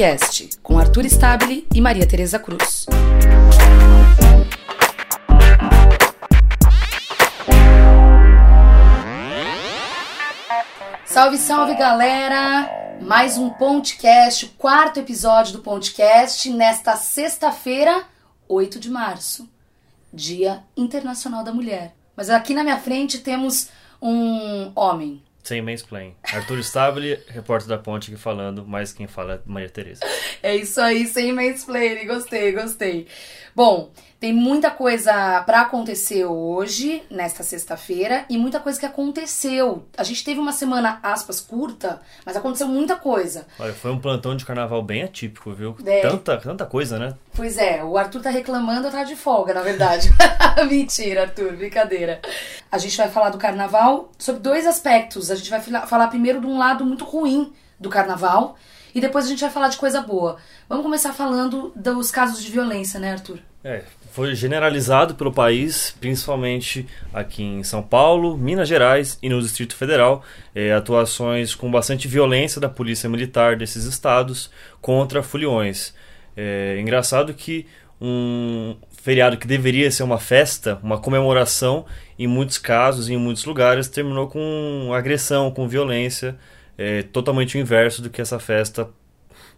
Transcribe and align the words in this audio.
Podcast, 0.00 0.58
com 0.62 0.78
Arthur 0.78 1.04
Stabile 1.04 1.68
e 1.74 1.78
Maria 1.78 2.08
Tereza 2.08 2.38
Cruz. 2.38 2.86
Salve, 11.04 11.36
salve 11.36 11.74
galera! 11.74 12.98
Mais 13.02 13.36
um 13.36 13.50
podcast, 13.50 14.46
o 14.46 14.48
quarto 14.56 15.00
episódio 15.00 15.52
do 15.52 15.58
podcast, 15.58 16.48
nesta 16.48 16.96
sexta-feira, 16.96 18.04
8 18.48 18.80
de 18.80 18.88
março, 18.88 19.46
Dia 20.10 20.64
Internacional 20.74 21.44
da 21.44 21.52
Mulher. 21.52 21.94
Mas 22.16 22.30
aqui 22.30 22.54
na 22.54 22.64
minha 22.64 22.78
frente 22.78 23.18
temos 23.18 23.68
um 24.00 24.72
homem, 24.74 25.22
sem 25.42 25.62
mansplain. 25.62 26.14
Arthur 26.32 26.58
Stabile, 26.60 27.18
repórter 27.28 27.68
da 27.68 27.78
Ponte, 27.78 28.12
aqui 28.12 28.20
falando, 28.20 28.64
mas 28.66 28.92
quem 28.92 29.06
fala 29.06 29.34
é 29.34 29.40
Maria 29.44 29.68
Tereza. 29.68 30.00
É 30.42 30.56
isso 30.56 30.80
aí, 30.80 31.06
sem 31.06 31.34
mansplain. 31.34 32.06
Gostei, 32.06 32.52
gostei. 32.52 33.06
Bom, 33.54 33.90
tem 34.20 34.32
muita 34.34 34.70
coisa 34.70 35.42
para 35.44 35.62
acontecer 35.62 36.26
hoje, 36.26 37.02
nesta 37.10 37.42
sexta-feira, 37.42 38.26
e 38.28 38.36
muita 38.36 38.60
coisa 38.60 38.78
que 38.78 38.84
aconteceu. 38.84 39.84
A 39.96 40.04
gente 40.04 40.22
teve 40.22 40.38
uma 40.38 40.52
semana, 40.52 41.00
aspas, 41.02 41.40
curta, 41.40 42.00
mas 42.24 42.36
aconteceu 42.36 42.68
muita 42.68 42.96
coisa. 42.96 43.46
Olha, 43.58 43.72
foi 43.72 43.90
um 43.90 43.98
plantão 43.98 44.36
de 44.36 44.44
carnaval 44.44 44.82
bem 44.82 45.02
atípico, 45.02 45.52
viu? 45.52 45.74
É. 45.86 46.02
Tanta, 46.02 46.36
tanta 46.36 46.66
coisa, 46.66 46.98
né? 46.98 47.14
Pois 47.34 47.56
é, 47.56 47.82
o 47.82 47.96
Arthur 47.96 48.20
tá 48.20 48.30
reclamando, 48.30 48.88
eu 48.88 48.92
tá 48.92 49.04
de 49.04 49.16
folga, 49.16 49.54
na 49.54 49.62
verdade. 49.62 50.10
Mentira, 50.68 51.22
Arthur, 51.22 51.56
brincadeira. 51.56 52.20
A 52.70 52.78
gente 52.78 52.96
vai 52.96 53.08
falar 53.08 53.30
do 53.30 53.38
carnaval 53.38 54.12
sobre 54.18 54.40
dois 54.40 54.66
aspectos. 54.66 55.30
A 55.30 55.34
gente 55.34 55.50
vai 55.50 55.60
falar 55.60 56.08
primeiro 56.08 56.40
de 56.40 56.46
um 56.46 56.58
lado 56.58 56.84
muito 56.84 57.04
ruim 57.04 57.52
do 57.78 57.88
carnaval, 57.88 58.56
e 58.94 59.00
depois 59.00 59.24
a 59.24 59.28
gente 59.28 59.40
vai 59.40 59.50
falar 59.50 59.68
de 59.68 59.76
coisa 59.76 60.02
boa. 60.02 60.36
Vamos 60.68 60.84
começar 60.84 61.12
falando 61.12 61.72
dos 61.74 62.10
casos 62.10 62.42
de 62.42 62.50
violência, 62.50 63.00
né, 63.00 63.12
Arthur? 63.12 63.38
É, 63.62 63.84
foi 64.12 64.34
generalizado 64.34 65.14
pelo 65.14 65.32
país, 65.32 65.94
principalmente 66.00 66.86
aqui 67.12 67.42
em 67.42 67.62
São 67.62 67.82
Paulo, 67.82 68.36
Minas 68.36 68.68
Gerais 68.68 69.18
e 69.22 69.28
no 69.28 69.40
Distrito 69.40 69.74
Federal, 69.76 70.22
é, 70.54 70.72
atuações 70.72 71.54
com 71.54 71.70
bastante 71.70 72.08
violência 72.08 72.60
da 72.60 72.68
polícia 72.68 73.08
militar 73.08 73.56
desses 73.56 73.84
estados 73.84 74.50
contra 74.80 75.22
foliões. 75.22 75.94
É 76.36 76.78
engraçado 76.80 77.34
que 77.34 77.66
um 78.00 78.76
feriado 79.02 79.36
que 79.36 79.46
deveria 79.46 79.90
ser 79.90 80.02
uma 80.02 80.18
festa, 80.18 80.78
uma 80.82 80.98
comemoração, 80.98 81.86
em 82.18 82.26
muitos 82.26 82.58
casos, 82.58 83.08
em 83.08 83.16
muitos 83.16 83.44
lugares, 83.44 83.88
terminou 83.88 84.28
com 84.28 84.92
agressão, 84.94 85.50
com 85.50 85.66
violência, 85.66 86.36
é, 86.76 87.02
totalmente 87.02 87.56
o 87.56 87.60
inverso 87.60 88.02
do 88.02 88.10
que 88.10 88.20
essa 88.20 88.38
festa 88.38 88.88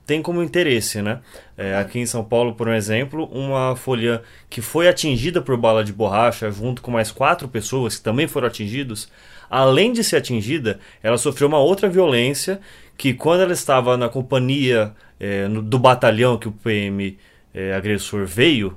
tem 0.07 0.21
como 0.21 0.43
interesse, 0.43 1.01
né? 1.01 1.21
É, 1.57 1.77
aqui 1.77 1.99
em 1.99 2.07
São 2.07 2.25
Paulo, 2.25 2.55
por 2.55 2.69
exemplo, 2.69 3.27
uma 3.27 3.77
folha 3.77 4.23
que 4.51 4.61
foi 4.61 4.89
atingida 4.89 5.41
por 5.41 5.57
bala 5.57 5.85
de 5.85 5.93
borracha, 5.93 6.51
junto 6.51 6.83
com 6.83 6.91
mais 6.91 7.13
quatro 7.13 7.49
pessoas 7.49 7.97
que 7.97 8.03
também 8.03 8.27
foram 8.27 8.49
atingidos, 8.49 9.09
além 9.49 9.93
de 9.93 10.03
ser 10.03 10.17
atingida, 10.17 10.81
ela 11.03 11.19
sofreu 11.19 11.47
uma 11.47 11.59
outra 11.59 11.89
violência 11.89 12.61
que 12.97 13.15
quando 13.15 13.43
ela 13.43 13.53
estava 13.53 13.97
na 13.97 14.09
companhia 14.09 14.93
é, 15.21 15.47
no, 15.47 15.63
do 15.63 15.79
batalhão 15.79 16.37
que 16.37 16.49
o 16.49 16.53
PM 16.53 17.17
é, 17.55 17.73
agressor 17.75 18.27
veio, 18.27 18.77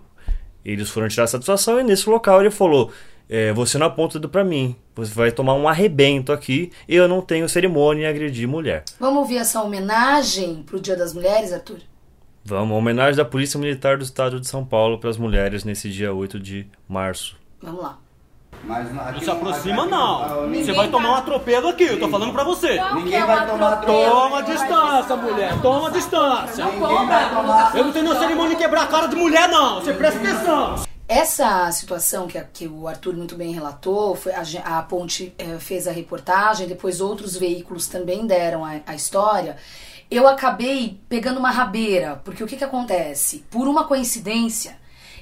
eles 0.66 0.89
foram 0.89 1.08
tirar 1.08 1.27
satisfação 1.27 1.80
e 1.80 1.83
nesse 1.83 2.09
local 2.09 2.41
ele 2.41 2.52
falou 2.52 2.91
é, 3.30 3.52
você 3.53 3.77
não 3.77 3.88
aponta 3.88 4.13
tudo 4.13 4.30
para 4.30 4.44
mim. 4.44 4.75
Você 4.95 5.13
vai 5.13 5.31
tomar 5.31 5.55
um 5.55 5.67
arrebento 5.67 6.31
aqui. 6.31 6.71
Eu 6.88 7.08
não 7.08 7.21
tenho 7.21 7.49
cerimônia 7.49 8.03
em 8.03 8.08
agredir 8.08 8.47
mulher. 8.47 8.83
Vamos 8.99 9.19
ouvir 9.19 9.38
essa 9.38 9.61
homenagem 9.61 10.63
pro 10.63 10.80
Dia 10.80 10.95
das 10.95 11.13
Mulheres, 11.13 11.52
Arthur? 11.52 11.80
Vamos, 12.43 12.77
homenagem 12.77 13.15
da 13.15 13.26
Polícia 13.26 13.59
Militar 13.59 13.98
do 13.98 14.03
Estado 14.03 14.39
de 14.39 14.48
São 14.48 14.64
Paulo 14.64 14.99
para 14.99 15.09
as 15.09 15.17
mulheres 15.17 15.64
nesse 15.64 15.89
dia 15.89 16.14
8 16.14 16.39
de 16.39 16.67
março. 16.87 17.36
Vamos 17.59 17.82
lá. 17.82 17.99
Mas 18.65 18.92
não 18.92 19.21
se 19.21 19.30
aproxima 19.30 19.86
não. 19.86 20.49
Você 20.49 20.73
vai 20.73 20.87
tomar 20.89 21.11
um 21.11 21.15
atropelo 21.15 21.70
aqui, 21.70 21.83
eu 21.83 21.99
tô 21.99 22.09
falando 22.09 22.33
pra 22.33 22.43
você. 22.43 22.81
Ninguém 22.95 23.23
vai 23.23 23.48
tomar 23.48 23.73
atropelo. 23.73 24.09
Toma 24.11 24.43
distância, 24.43 25.15
mulher. 25.15 25.61
Toma 25.61 25.92
distância. 25.92 26.65
Eu 27.73 27.83
não 27.86 27.92
tenho 27.92 28.20
cerimônia 28.20 28.55
de 28.55 28.61
quebrar 28.61 28.83
a 28.83 28.87
cara 28.87 29.08
de 29.08 29.15
mulher, 29.15 29.48
não. 29.48 29.81
Você 29.81 29.93
presta 29.93 30.20
atenção. 30.20 30.86
Essa 31.08 31.71
situação 31.71 32.26
que, 32.26 32.36
a, 32.36 32.43
que 32.43 32.67
o 32.67 32.87
Arthur 32.87 33.15
muito 33.15 33.36
bem 33.36 33.53
relatou, 33.53 34.15
foi 34.15 34.31
a, 34.33 34.42
a 34.64 34.82
Ponte 34.82 35.36
é, 35.37 35.59
fez 35.59 35.87
a 35.87 35.92
reportagem, 35.92 36.67
depois 36.67 36.99
outros 36.99 37.37
veículos 37.37 37.86
também 37.87 38.26
deram 38.26 38.65
a, 38.65 38.82
a, 38.87 38.95
história. 38.95 39.55
Eu 40.09 40.27
acabei 40.27 40.99
pegando 41.08 41.39
uma 41.39 41.52
rabeira, 41.52 42.20
porque 42.26 42.43
o 42.43 42.47
que, 42.47 42.58
que 42.58 42.64
acontece? 42.64 43.45
Por 43.52 43.67
uma 43.67 43.83
coincidência, 43.83 44.77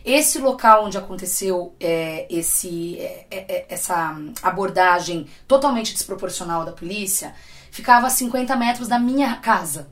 esse 0.05 0.39
local 0.39 0.85
onde 0.85 0.97
aconteceu 0.97 1.73
é, 1.79 2.27
esse, 2.29 2.97
é, 2.99 3.65
essa 3.69 4.15
abordagem 4.41 5.27
totalmente 5.47 5.93
desproporcional 5.93 6.65
da 6.65 6.71
polícia 6.71 7.33
ficava 7.71 8.07
a 8.07 8.09
50 8.09 8.55
metros 8.55 8.87
da 8.87 8.99
minha 8.99 9.35
casa. 9.37 9.87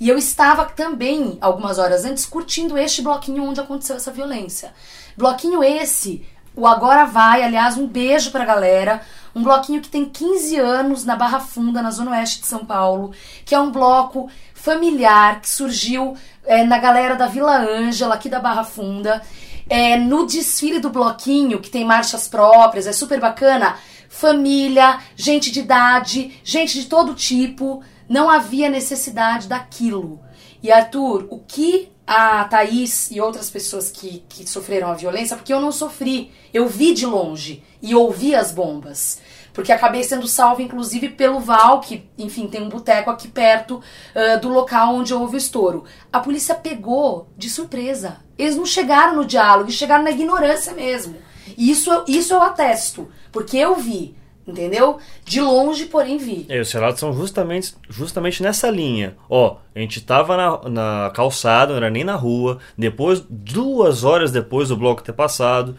E 0.00 0.08
eu 0.08 0.18
estava 0.18 0.64
também, 0.64 1.38
algumas 1.40 1.78
horas 1.78 2.04
antes, 2.04 2.26
curtindo 2.26 2.76
este 2.76 3.02
bloquinho 3.02 3.44
onde 3.44 3.60
aconteceu 3.60 3.94
essa 3.96 4.10
violência. 4.10 4.72
Bloquinho 5.16 5.62
esse, 5.62 6.26
o 6.56 6.66
Agora 6.66 7.04
Vai, 7.04 7.44
aliás, 7.44 7.76
um 7.76 7.86
beijo 7.86 8.30
pra 8.30 8.44
galera. 8.44 9.02
Um 9.34 9.42
bloquinho 9.42 9.80
que 9.80 9.88
tem 9.88 10.04
15 10.04 10.56
anos 10.56 11.04
na 11.04 11.16
Barra 11.16 11.40
Funda, 11.40 11.80
na 11.80 11.90
Zona 11.90 12.12
Oeste 12.12 12.40
de 12.40 12.46
São 12.46 12.64
Paulo, 12.64 13.12
que 13.44 13.54
é 13.54 13.60
um 13.60 13.70
bloco 13.70 14.30
familiar 14.54 15.40
que 15.40 15.48
surgiu 15.48 16.14
é, 16.44 16.64
na 16.64 16.78
galera 16.78 17.14
da 17.14 17.26
Vila 17.26 17.58
Ângela, 17.58 18.14
aqui 18.14 18.28
da 18.28 18.38
Barra 18.38 18.64
Funda. 18.64 19.22
É, 19.68 19.96
no 19.96 20.26
desfile 20.26 20.80
do 20.80 20.90
bloquinho, 20.90 21.60
que 21.60 21.70
tem 21.70 21.84
marchas 21.84 22.28
próprias, 22.28 22.86
é 22.86 22.92
super 22.92 23.18
bacana. 23.18 23.76
Família, 24.08 25.00
gente 25.16 25.50
de 25.50 25.60
idade, 25.60 26.38
gente 26.44 26.80
de 26.80 26.86
todo 26.86 27.14
tipo. 27.14 27.82
Não 28.08 28.28
havia 28.28 28.68
necessidade 28.68 29.48
daquilo. 29.48 30.20
E 30.62 30.70
Arthur, 30.70 31.26
o 31.30 31.38
que 31.38 31.90
a 32.12 32.44
Thaís 32.44 33.10
e 33.10 33.20
outras 33.20 33.48
pessoas 33.48 33.90
que, 33.90 34.22
que 34.28 34.48
sofreram 34.48 34.90
a 34.90 34.94
violência, 34.94 35.34
porque 35.34 35.52
eu 35.52 35.60
não 35.60 35.72
sofri. 35.72 36.30
Eu 36.52 36.68
vi 36.68 36.92
de 36.92 37.06
longe 37.06 37.62
e 37.80 37.94
ouvi 37.94 38.34
as 38.34 38.52
bombas. 38.52 39.18
Porque 39.54 39.72
acabei 39.72 40.02
sendo 40.02 40.26
salvo, 40.26 40.60
inclusive, 40.60 41.08
pelo 41.08 41.40
Val, 41.40 41.80
que, 41.80 42.08
enfim, 42.18 42.48
tem 42.48 42.62
um 42.62 42.68
boteco 42.68 43.10
aqui 43.10 43.28
perto 43.28 43.76
uh, 43.76 44.40
do 44.40 44.48
local 44.48 44.94
onde 44.94 45.14
houve 45.14 45.36
o 45.36 45.38
estouro. 45.38 45.84
A 46.12 46.20
polícia 46.20 46.54
pegou 46.54 47.28
de 47.36 47.48
surpresa. 47.48 48.18
Eles 48.38 48.56
não 48.56 48.66
chegaram 48.66 49.16
no 49.16 49.24
diálogo, 49.24 49.70
chegaram 49.70 50.04
na 50.04 50.10
ignorância 50.10 50.72
mesmo. 50.74 51.16
Isso, 51.56 52.04
isso 52.06 52.34
eu 52.34 52.42
atesto, 52.42 53.08
porque 53.30 53.56
eu 53.56 53.74
vi. 53.76 54.14
Entendeu? 54.52 54.98
De 55.24 55.40
longe, 55.40 55.86
porém 55.86 56.18
vi. 56.18 56.44
É, 56.48 56.60
os 56.60 56.70
relatos 56.70 57.00
são 57.00 57.12
justamente, 57.12 57.74
justamente 57.88 58.42
nessa 58.42 58.70
linha. 58.70 59.16
Ó, 59.28 59.56
a 59.74 59.78
gente 59.78 60.00
tava 60.02 60.36
na, 60.36 60.68
na 60.68 61.10
calçada, 61.14 61.72
não 61.72 61.78
era 61.78 61.90
nem 61.90 62.04
na 62.04 62.14
rua. 62.14 62.58
Depois, 62.76 63.24
duas 63.28 64.04
horas 64.04 64.30
depois 64.30 64.68
do 64.68 64.76
bloco 64.76 65.02
ter 65.02 65.12
passado, 65.12 65.76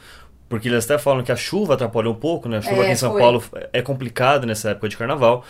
porque 0.50 0.68
eles 0.68 0.86
até 0.86 0.98
falam 0.98 1.24
que 1.24 1.32
a 1.32 1.36
chuva 1.36 1.76
atrapalhou 1.76 2.14
um 2.14 2.18
pouco, 2.18 2.50
né? 2.50 2.58
A 2.58 2.62
chuva 2.62 2.78
é, 2.78 2.82
aqui 2.82 2.92
em 2.92 2.96
São 2.96 3.12
foi. 3.12 3.22
Paulo 3.22 3.44
é 3.72 3.82
complicada 3.82 4.46
nessa 4.46 4.72
época 4.72 4.90
de 4.90 4.98
carnaval. 4.98 5.46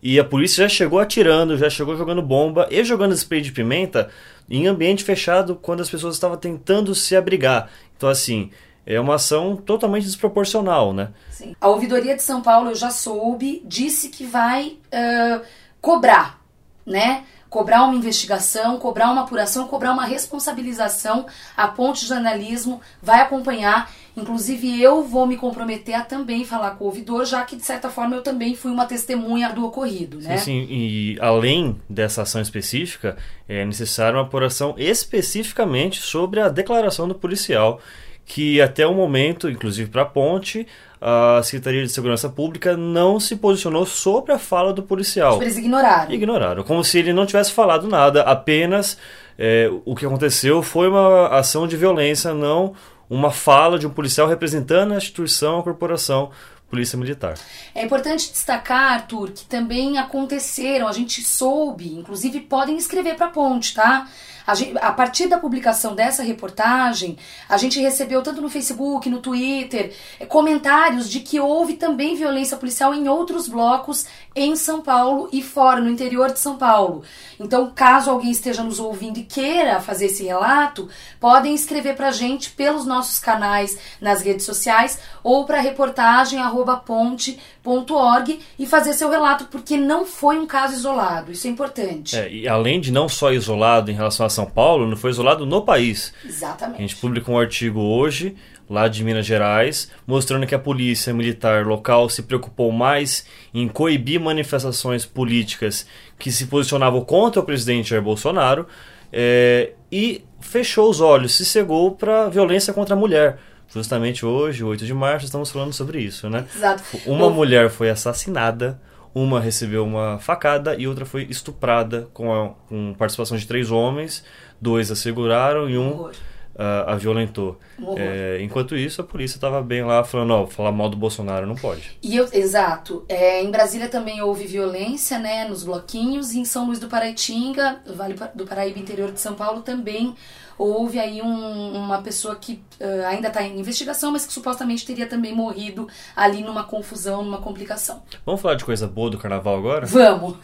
E 0.00 0.18
a 0.18 0.24
polícia 0.24 0.62
já 0.62 0.68
chegou 0.68 1.00
atirando, 1.00 1.56
já 1.56 1.68
chegou 1.68 1.96
jogando 1.96 2.22
bomba 2.22 2.68
e 2.70 2.84
jogando 2.84 3.12
spray 3.14 3.40
de 3.40 3.50
pimenta 3.50 4.08
em 4.48 4.66
ambiente 4.66 5.02
fechado 5.02 5.56
quando 5.56 5.80
as 5.80 5.90
pessoas 5.90 6.14
estavam 6.14 6.36
tentando 6.36 6.94
se 6.94 7.16
abrigar. 7.16 7.68
Então, 7.96 8.08
assim, 8.08 8.50
é 8.88 8.98
uma 8.98 9.16
ação 9.16 9.54
totalmente 9.54 10.04
desproporcional, 10.04 10.94
né? 10.94 11.10
Sim. 11.30 11.54
A 11.60 11.68
ouvidoria 11.68 12.16
de 12.16 12.22
São 12.22 12.40
Paulo, 12.40 12.70
eu 12.70 12.74
já 12.74 12.88
soube, 12.88 13.62
disse 13.66 14.08
que 14.08 14.24
vai 14.24 14.78
uh, 14.86 15.44
cobrar, 15.78 16.40
né? 16.86 17.24
Cobrar 17.50 17.84
uma 17.84 17.94
investigação, 17.94 18.78
cobrar 18.78 19.10
uma 19.10 19.22
apuração, 19.22 19.68
cobrar 19.68 19.92
uma 19.92 20.06
responsabilização. 20.06 21.26
A 21.54 21.68
ponte 21.68 22.00
de 22.00 22.06
jornalismo 22.06 22.80
vai 23.02 23.20
acompanhar. 23.20 23.90
Inclusive, 24.16 24.82
eu 24.82 25.02
vou 25.02 25.26
me 25.26 25.36
comprometer 25.36 25.94
a 25.94 26.02
também 26.02 26.44
falar 26.44 26.72
com 26.72 26.84
o 26.84 26.86
ouvidor, 26.86 27.26
já 27.26 27.42
que, 27.44 27.56
de 27.56 27.64
certa 27.64 27.90
forma, 27.90 28.16
eu 28.16 28.22
também 28.22 28.54
fui 28.54 28.70
uma 28.70 28.86
testemunha 28.86 29.50
do 29.50 29.66
ocorrido, 29.66 30.18
né? 30.18 30.38
Sim, 30.38 30.66
sim. 30.66 30.66
E 30.70 31.18
além 31.20 31.80
dessa 31.88 32.22
ação 32.22 32.40
específica, 32.40 33.16
é 33.46 33.64
necessário 33.66 34.18
uma 34.18 34.24
apuração 34.24 34.74
especificamente 34.78 36.00
sobre 36.00 36.40
a 36.40 36.48
declaração 36.48 37.06
do 37.06 37.14
policial 37.14 37.80
que 38.28 38.60
até 38.60 38.86
o 38.86 38.92
momento, 38.92 39.48
inclusive 39.48 39.90
para 39.90 40.02
a 40.02 40.04
ponte, 40.04 40.66
a 41.00 41.40
Secretaria 41.42 41.82
de 41.82 41.90
Segurança 41.90 42.28
Pública 42.28 42.76
não 42.76 43.18
se 43.18 43.34
posicionou 43.36 43.86
sobre 43.86 44.32
a 44.32 44.38
fala 44.38 44.70
do 44.70 44.82
policial. 44.82 45.32
Tipo, 45.32 45.44
eles 45.44 45.56
ignoraram. 45.56 46.12
Ignoraram, 46.12 46.62
como 46.62 46.84
se 46.84 46.98
ele 46.98 47.14
não 47.14 47.24
tivesse 47.24 47.52
falado 47.52 47.88
nada, 47.88 48.20
apenas 48.22 48.98
é, 49.38 49.70
o 49.84 49.96
que 49.96 50.04
aconteceu 50.04 50.62
foi 50.62 50.88
uma 50.88 51.28
ação 51.28 51.66
de 51.66 51.76
violência, 51.76 52.34
não 52.34 52.74
uma 53.08 53.30
fala 53.30 53.78
de 53.78 53.86
um 53.86 53.90
policial 53.90 54.28
representando 54.28 54.92
a 54.92 54.98
instituição, 54.98 55.58
a 55.58 55.62
corporação 55.62 56.30
Polícia 56.68 56.98
Militar. 56.98 57.34
É 57.74 57.82
importante 57.82 58.30
destacar, 58.30 58.92
Arthur, 58.92 59.30
que 59.30 59.46
também 59.46 59.96
aconteceram, 59.96 60.86
a 60.86 60.92
gente 60.92 61.22
soube, 61.22 61.94
inclusive 61.94 62.40
podem 62.40 62.76
escrever 62.76 63.14
para 63.16 63.26
a 63.26 63.30
ponte, 63.30 63.74
tá? 63.74 64.06
A, 64.48 64.54
gente, 64.54 64.78
a, 64.78 64.90
partir 64.90 65.26
da 65.26 65.36
publicação 65.36 65.94
dessa 65.94 66.22
reportagem, 66.22 67.18
a 67.46 67.58
gente 67.58 67.78
recebeu 67.78 68.22
tanto 68.22 68.40
no 68.40 68.48
Facebook, 68.48 69.10
no 69.10 69.20
Twitter, 69.20 69.94
eh, 70.18 70.24
comentários 70.24 71.10
de 71.10 71.20
que 71.20 71.38
houve 71.38 71.74
também 71.74 72.16
violência 72.16 72.56
policial 72.56 72.94
em 72.94 73.08
outros 73.08 73.46
blocos 73.46 74.06
em 74.34 74.56
São 74.56 74.80
Paulo 74.80 75.28
e 75.32 75.42
fora, 75.42 75.82
no 75.82 75.90
interior 75.90 76.32
de 76.32 76.38
São 76.38 76.56
Paulo. 76.56 77.02
Então, 77.38 77.70
caso 77.74 78.10
alguém 78.10 78.30
esteja 78.30 78.62
nos 78.62 78.78
ouvindo 78.78 79.18
e 79.18 79.24
queira 79.24 79.80
fazer 79.80 80.06
esse 80.06 80.24
relato, 80.24 80.88
podem 81.20 81.54
escrever 81.54 81.94
para 81.94 82.08
a 82.08 82.12
gente 82.12 82.48
pelos 82.50 82.86
nossos 82.86 83.18
canais 83.18 83.76
nas 84.00 84.22
redes 84.22 84.46
sociais 84.46 84.98
ou 85.22 85.44
para 85.44 85.60
reportagem 85.60 86.38
ponte.org 86.86 88.40
e 88.58 88.66
fazer 88.66 88.94
seu 88.94 89.10
relato, 89.10 89.44
porque 89.50 89.76
não 89.76 90.06
foi 90.06 90.38
um 90.38 90.46
caso 90.46 90.72
isolado. 90.72 91.32
Isso 91.32 91.46
é 91.46 91.50
importante. 91.50 92.16
É, 92.16 92.32
e 92.32 92.48
além 92.48 92.80
de 92.80 92.90
não 92.90 93.10
só 93.10 93.30
isolado 93.30 93.90
em 93.90 93.94
relação 93.94 94.24
a 94.24 94.30
São 94.38 94.46
Paulo, 94.46 94.86
não 94.86 94.96
foi 94.96 95.10
isolado 95.10 95.44
no 95.44 95.62
país. 95.62 96.14
Exatamente. 96.24 96.78
A 96.78 96.80
gente 96.80 96.96
publicou 96.96 97.34
um 97.34 97.38
artigo 97.38 97.80
hoje, 97.80 98.36
lá 98.70 98.86
de 98.86 99.02
Minas 99.02 99.26
Gerais, 99.26 99.90
mostrando 100.06 100.46
que 100.46 100.54
a 100.54 100.58
polícia 100.58 101.12
militar 101.12 101.66
local 101.66 102.08
se 102.08 102.22
preocupou 102.22 102.70
mais 102.70 103.26
em 103.52 103.66
coibir 103.66 104.20
manifestações 104.20 105.04
políticas 105.04 105.86
que 106.18 106.30
se 106.30 106.46
posicionavam 106.46 107.00
contra 107.00 107.40
o 107.40 107.44
presidente 107.44 107.90
Jair 107.90 108.02
Bolsonaro 108.02 108.66
é, 109.12 109.72
e 109.90 110.22
fechou 110.40 110.88
os 110.88 111.00
olhos, 111.00 111.36
se 111.36 111.44
cegou 111.44 111.90
para 111.92 112.28
violência 112.28 112.72
contra 112.72 112.94
a 112.94 112.98
mulher. 112.98 113.38
Justamente 113.68 114.24
hoje, 114.24 114.62
8 114.62 114.86
de 114.86 114.94
março, 114.94 115.26
estamos 115.26 115.50
falando 115.50 115.72
sobre 115.72 116.00
isso, 116.00 116.30
né? 116.30 116.46
Exato. 116.54 116.82
Uma 117.06 117.28
mulher 117.28 117.70
foi 117.70 117.90
assassinada 117.90 118.80
uma 119.14 119.40
recebeu 119.40 119.84
uma 119.84 120.18
facada 120.18 120.76
e 120.76 120.86
outra 120.86 121.04
foi 121.04 121.24
estuprada 121.24 122.08
com, 122.12 122.32
a, 122.32 122.50
com 122.68 122.94
participação 122.94 123.36
de 123.36 123.46
três 123.46 123.70
homens. 123.70 124.24
Dois 124.60 124.90
a 124.90 124.96
seguraram 124.96 125.70
e 125.70 125.78
um 125.78 126.10
a, 126.58 126.92
a 126.92 126.96
violentou. 126.96 127.58
É, 127.96 128.38
enquanto 128.42 128.76
isso, 128.76 129.00
a 129.00 129.04
polícia 129.04 129.36
estava 129.36 129.62
bem 129.62 129.84
lá 129.84 130.02
falando, 130.02 130.32
ó, 130.32 130.46
falar 130.46 130.72
mal 130.72 130.88
do 130.88 130.96
Bolsonaro 130.96 131.46
não 131.46 131.54
pode. 131.54 131.96
E 132.02 132.16
eu, 132.16 132.28
exato. 132.32 133.04
É, 133.08 133.40
em 133.42 133.50
Brasília 133.50 133.88
também 133.88 134.20
houve 134.20 134.44
violência, 134.46 135.18
né, 135.18 135.46
nos 135.48 135.62
bloquinhos. 135.62 136.32
E 136.32 136.40
em 136.40 136.44
São 136.44 136.66
Luís 136.66 136.80
do 136.80 136.88
Paraitinga, 136.88 137.80
Vale 137.94 138.16
do 138.34 138.44
Paraíba, 138.44 138.78
interior 138.80 139.12
de 139.12 139.20
São 139.20 139.34
Paulo, 139.34 139.62
também 139.62 140.14
houve 140.58 140.98
aí 140.98 141.22
um, 141.22 141.72
uma 141.74 142.02
pessoa 142.02 142.34
que 142.34 142.62
uh, 142.80 143.06
ainda 143.06 143.28
está 143.28 143.42
em 143.42 143.58
investigação, 143.58 144.10
mas 144.10 144.26
que 144.26 144.32
supostamente 144.32 144.84
teria 144.84 145.06
também 145.06 145.34
morrido 145.34 145.88
ali 146.16 146.42
numa 146.42 146.64
confusão, 146.64 147.22
numa 147.22 147.38
complicação. 147.38 148.02
Vamos 148.26 148.40
falar 148.40 148.56
de 148.56 148.64
coisa 148.64 148.86
boa 148.86 149.08
do 149.08 149.18
carnaval 149.18 149.56
agora? 149.56 149.86
Vamos! 149.86 150.36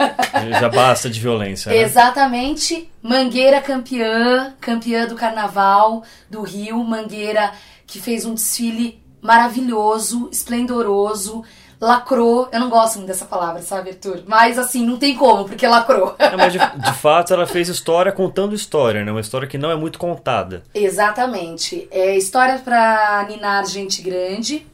Já 0.60 0.68
basta 0.68 1.10
de 1.10 1.18
violência. 1.20 1.70
Né? 1.70 1.78
Exatamente. 1.78 2.88
Mangueira 3.02 3.60
campeã, 3.60 4.54
campeã 4.60 5.06
do 5.06 5.16
carnaval 5.16 6.04
do 6.30 6.42
Rio. 6.42 6.82
Mangueira 6.84 7.52
que 7.86 8.00
fez 8.00 8.24
um 8.24 8.34
desfile 8.34 9.02
maravilhoso, 9.20 10.28
esplendoroso 10.30 11.42
lacrou. 11.84 12.48
Eu 12.50 12.60
não 12.60 12.70
gosto 12.70 12.96
muito 12.96 13.08
dessa 13.08 13.26
palavra, 13.26 13.60
sabe, 13.60 13.90
Arthur? 13.90 14.22
Mas 14.26 14.58
assim, 14.58 14.84
não 14.84 14.96
tem 14.96 15.14
como, 15.14 15.44
porque 15.44 15.66
lacrou. 15.66 16.16
Não, 16.18 16.38
mas 16.38 16.52
de, 16.52 16.58
de, 16.58 16.92
fato 16.94 17.32
ela 17.32 17.46
fez 17.46 17.68
história 17.68 18.10
contando 18.10 18.54
história, 18.54 19.04
né? 19.04 19.10
Uma 19.10 19.20
história 19.20 19.46
que 19.46 19.58
não 19.58 19.70
é 19.70 19.76
muito 19.76 19.98
contada. 19.98 20.62
Exatamente. 20.74 21.86
É 21.90 22.16
história 22.16 22.58
para 22.58 23.26
ninar 23.28 23.66
gente 23.66 24.00
grande. 24.00 24.66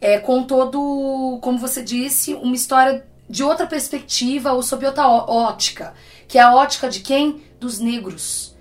É, 0.00 0.18
com 0.18 0.42
todo, 0.44 1.38
como 1.42 1.58
você 1.58 1.82
disse, 1.82 2.34
uma 2.34 2.54
história 2.54 3.04
de 3.28 3.42
outra 3.42 3.66
perspectiva 3.66 4.52
ou 4.52 4.62
sob 4.62 4.86
outra 4.86 5.08
ótica. 5.08 5.94
Que 6.28 6.38
é 6.38 6.42
a 6.42 6.54
ótica 6.54 6.88
de 6.88 7.00
quem? 7.00 7.42
Dos 7.58 7.78
negros. 7.78 8.54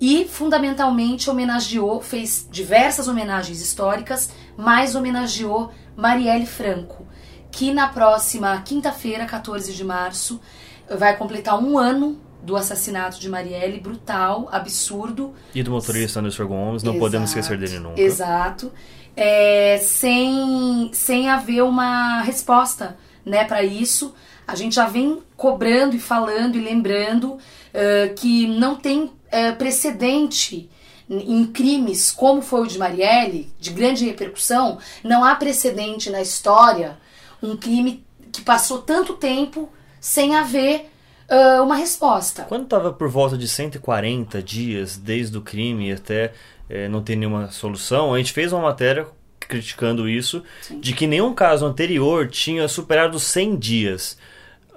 E, 0.00 0.26
fundamentalmente, 0.26 1.30
homenageou, 1.30 2.02
fez 2.02 2.46
diversas 2.50 3.08
homenagens 3.08 3.60
históricas, 3.60 4.30
mas 4.56 4.94
homenageou 4.94 5.72
Marielle 5.96 6.46
Franco 6.46 7.06
que 7.50 7.72
na 7.72 7.88
próxima 7.88 8.60
quinta-feira, 8.62 9.24
14 9.24 9.72
de 9.72 9.84
março, 9.84 10.40
vai 10.88 11.16
completar 11.16 11.58
um 11.62 11.78
ano 11.78 12.20
do 12.42 12.56
assassinato 12.56 13.18
de 13.18 13.28
Marielle, 13.28 13.80
brutal, 13.80 14.48
absurdo. 14.52 15.34
E 15.54 15.62
do 15.62 15.72
motorista 15.72 16.20
Anderson 16.20 16.46
Gomes, 16.46 16.82
não 16.82 16.92
Exato. 16.92 16.98
podemos 16.98 17.30
esquecer 17.30 17.58
dele 17.58 17.80
nunca. 17.80 18.00
Exato. 18.00 18.72
É, 19.16 19.78
sem, 19.82 20.90
sem 20.92 21.28
haver 21.28 21.62
uma 21.62 22.22
resposta 22.22 22.96
né, 23.24 23.44
para 23.44 23.64
isso. 23.64 24.14
A 24.46 24.54
gente 24.54 24.76
já 24.76 24.86
vem 24.86 25.22
cobrando 25.36 25.96
e 25.96 25.98
falando 25.98 26.56
e 26.56 26.60
lembrando 26.60 27.32
uh, 27.32 28.14
que 28.14 28.46
não 28.46 28.76
tem 28.76 29.04
uh, 29.04 29.56
precedente 29.58 30.70
em 31.08 31.44
crimes 31.46 32.10
como 32.10 32.42
foi 32.42 32.62
o 32.62 32.66
de 32.66 32.78
Marielle, 32.78 33.48
de 33.60 33.70
grande 33.70 34.04
repercussão, 34.04 34.78
não 35.04 35.24
há 35.24 35.34
precedente 35.36 36.10
na 36.10 36.20
história 36.20 36.98
um 37.42 37.56
crime 37.56 38.04
que 38.32 38.42
passou 38.42 38.78
tanto 38.78 39.14
tempo 39.14 39.68
sem 40.00 40.34
haver 40.34 40.90
uh, 41.30 41.62
uma 41.62 41.76
resposta. 41.76 42.42
Quando 42.44 42.64
estava 42.64 42.92
por 42.92 43.08
volta 43.08 43.36
de 43.36 43.48
140 43.48 44.42
dias 44.42 44.96
desde 44.96 45.36
o 45.36 45.42
crime 45.42 45.92
até 45.92 46.32
eh, 46.68 46.88
não 46.88 47.02
ter 47.02 47.16
nenhuma 47.16 47.50
solução, 47.50 48.12
a 48.12 48.18
gente 48.18 48.32
fez 48.32 48.52
uma 48.52 48.62
matéria 48.62 49.06
criticando 49.40 50.08
isso, 50.08 50.42
Sim. 50.60 50.80
de 50.80 50.92
que 50.92 51.06
nenhum 51.06 51.32
caso 51.32 51.64
anterior 51.64 52.28
tinha 52.28 52.66
superado 52.68 53.18
100 53.18 53.56
dias. 53.56 54.18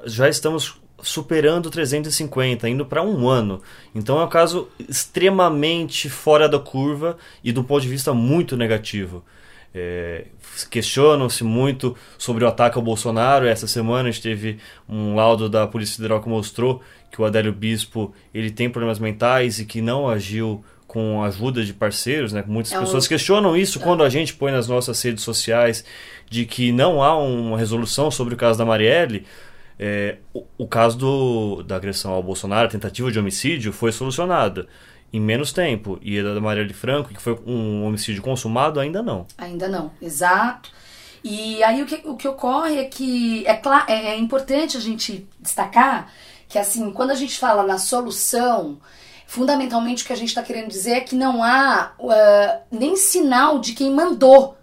Já 0.06 0.30
estamos 0.30 0.80
superando 1.02 1.70
350, 1.70 2.70
indo 2.70 2.86
para 2.86 3.02
um 3.02 3.28
ano. 3.28 3.62
Então 3.96 4.20
é 4.20 4.26
um 4.26 4.30
caso 4.30 4.70
extremamente 4.88 6.10
fora 6.10 6.48
da 6.48 6.60
curva 6.60 7.18
e 7.44 7.52
do 7.52 7.64
ponto 7.64 7.82
de 7.82 7.90
vista 7.90 8.14
muito 8.14 8.56
negativo. 8.56 9.24
É, 9.74 10.26
questionam-se 10.70 11.44
muito 11.44 11.96
sobre 12.18 12.44
o 12.44 12.48
ataque 12.48 12.78
ao 12.78 12.84
Bolsonaro. 12.84 13.46
Essa 13.46 13.68
semana 13.68 14.10
a 14.10 14.12
gente 14.12 14.24
teve 14.24 14.58
um 14.88 15.16
laudo 15.16 15.48
da 15.48 15.68
Polícia 15.68 15.96
Federal 15.98 16.22
que 16.22 16.30
mostrou 16.30 16.82
que 17.12 17.22
o 17.22 17.26
Adélio 17.26 17.54
Bispo 17.54 18.14
ele 18.34 18.52
tem 18.52 18.70
problemas 18.70 19.00
mentais 19.00 19.60
e 19.60 19.66
que 19.66 19.82
não 19.82 20.10
agiu 20.10 20.64
com 20.88 21.24
a 21.24 21.28
ajuda 21.28 21.64
de 21.64 21.72
parceiros, 21.72 22.34
né? 22.34 22.44
Muitas 22.48 22.74
é 22.74 22.80
pessoas 22.80 23.08
questionam 23.08 23.56
isso 23.56 23.78
é. 23.78 23.82
quando 23.82 24.04
a 24.04 24.10
gente 24.10 24.34
põe 24.34 24.52
nas 24.52 24.68
nossas 24.68 25.00
redes 25.02 25.24
sociais 25.24 25.86
de 26.28 26.46
que 26.46 26.72
não 26.72 27.04
há 27.04 27.16
uma 27.16 27.60
resolução 27.60 28.10
sobre 28.10 28.34
o 28.34 28.38
caso 28.38 28.58
da 28.58 28.66
Marielle. 28.66 29.26
É, 29.82 30.18
o, 30.34 30.44
o, 30.58 30.68
caso 30.68 30.98
do, 30.98 31.64
da 31.64 31.76
agressão 31.76 32.12
ao 32.12 32.22
Bolsonaro, 32.22 32.68
a 32.68 32.72
tentativa 32.72 33.10
de 33.12 33.20
homicídio, 33.20 33.72
foi 33.72 33.92
solucionada 33.92 34.68
em 35.12 35.20
menos 35.20 35.52
tempo. 35.52 36.00
E 36.02 36.20
a 36.20 36.24
da 36.24 36.42
Marielle 36.42 36.74
Franco, 36.74 37.10
que 37.10 37.22
foi 37.22 37.40
um 37.46 37.84
homicídio 37.86 38.22
consumado, 38.22 38.80
ainda 38.80 39.02
não. 39.02 39.26
Ainda 39.38 39.68
não, 39.68 39.92
exato. 40.02 40.72
E 41.24 41.62
aí 41.64 41.82
o 41.82 41.86
que, 41.86 42.02
o 42.06 42.16
que 42.16 42.28
ocorre 42.28 42.78
é 42.78 42.86
que 42.86 43.46
é, 43.46 43.62
é, 43.88 44.08
é 44.08 44.18
importante 44.18 44.78
a 44.78 44.80
gente 44.80 45.28
destacar 45.40 46.12
que 46.48 46.58
assim, 46.58 46.92
quando 46.92 47.12
a 47.12 47.16
gente 47.16 47.38
fala 47.38 47.62
na 47.62 47.78
solução, 47.78 48.80
fundamentalmente 49.28 50.04
o 50.04 50.08
que 50.08 50.14
a 50.14 50.16
gente 50.16 50.30
está 50.30 50.42
querendo 50.42 50.68
dizer 50.68 50.94
é 50.94 51.02
que 51.02 51.16
não 51.16 51.44
há 51.44 51.94
uh, 52.00 52.62
nem 52.72 52.96
sinal 52.96 53.60
de 53.60 53.74
quem 53.74 53.92
mandou. 53.92 54.58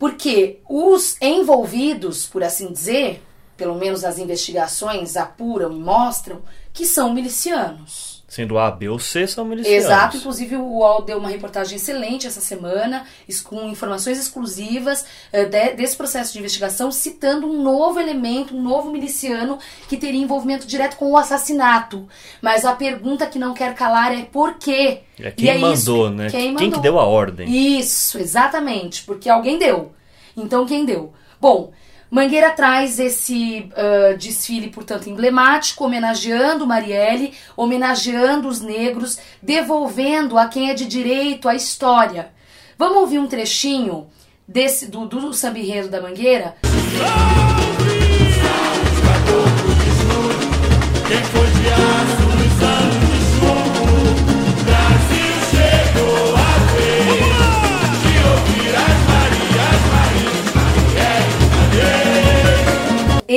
Porque 0.00 0.58
os 0.68 1.16
envolvidos, 1.22 2.26
por 2.26 2.42
assim 2.42 2.72
dizer, 2.72 3.22
pelo 3.56 3.76
menos 3.76 4.02
as 4.02 4.18
investigações 4.18 5.16
apuram 5.16 5.70
e 5.70 5.78
mostram, 5.78 6.42
que 6.72 6.84
são 6.84 7.14
milicianos 7.14 8.11
sendo 8.32 8.58
A, 8.58 8.70
B 8.70 8.88
ou 8.88 8.98
C, 8.98 9.26
são 9.26 9.44
milicianos. 9.44 9.84
Exato, 9.84 10.16
inclusive 10.16 10.56
o 10.56 10.64
UOL 10.64 11.02
deu 11.02 11.18
uma 11.18 11.28
reportagem 11.28 11.76
excelente 11.76 12.26
essa 12.26 12.40
semana, 12.40 13.04
com 13.44 13.68
informações 13.68 14.18
exclusivas 14.18 15.02
uh, 15.02 15.44
de, 15.50 15.74
desse 15.74 15.94
processo 15.94 16.32
de 16.32 16.38
investigação, 16.38 16.90
citando 16.90 17.46
um 17.46 17.62
novo 17.62 18.00
elemento, 18.00 18.56
um 18.56 18.62
novo 18.62 18.90
miliciano 18.90 19.58
que 19.86 19.98
teria 19.98 20.18
envolvimento 20.18 20.66
direto 20.66 20.96
com 20.96 21.10
o 21.10 21.16
assassinato. 21.18 22.08
Mas 22.40 22.64
a 22.64 22.74
pergunta 22.74 23.26
que 23.26 23.38
não 23.38 23.52
quer 23.52 23.74
calar 23.74 24.18
é 24.18 24.22
por 24.22 24.54
quê? 24.54 25.00
É 25.20 25.30
quem 25.30 25.50
é 25.50 25.58
mandou, 25.58 25.74
isso, 25.74 26.10
né? 26.10 26.30
Quem, 26.30 26.52
mandou. 26.52 26.58
quem 26.58 26.70
que 26.70 26.80
deu 26.80 26.98
a 26.98 27.04
ordem? 27.04 27.50
Isso, 27.78 28.16
exatamente, 28.16 29.02
porque 29.04 29.28
alguém 29.28 29.58
deu. 29.58 29.92
Então 30.34 30.64
quem 30.64 30.86
deu? 30.86 31.12
Bom, 31.38 31.70
Mangueira 32.12 32.50
traz 32.50 32.98
esse 32.98 33.70
uh, 33.72 34.18
desfile, 34.18 34.68
portanto, 34.68 35.08
emblemático, 35.08 35.82
homenageando 35.82 36.66
Marielle, 36.66 37.32
homenageando 37.56 38.48
os 38.48 38.60
negros, 38.60 39.18
devolvendo 39.40 40.36
a 40.36 40.46
quem 40.46 40.68
é 40.68 40.74
de 40.74 40.84
direito 40.84 41.48
a 41.48 41.54
história. 41.54 42.28
Vamos 42.76 42.98
ouvir 42.98 43.18
um 43.18 43.26
trechinho 43.26 44.08
desse 44.46 44.90
do, 44.90 45.06
do 45.06 45.32
samba 45.32 45.58
da 45.90 46.02
Mangueira? 46.02 46.54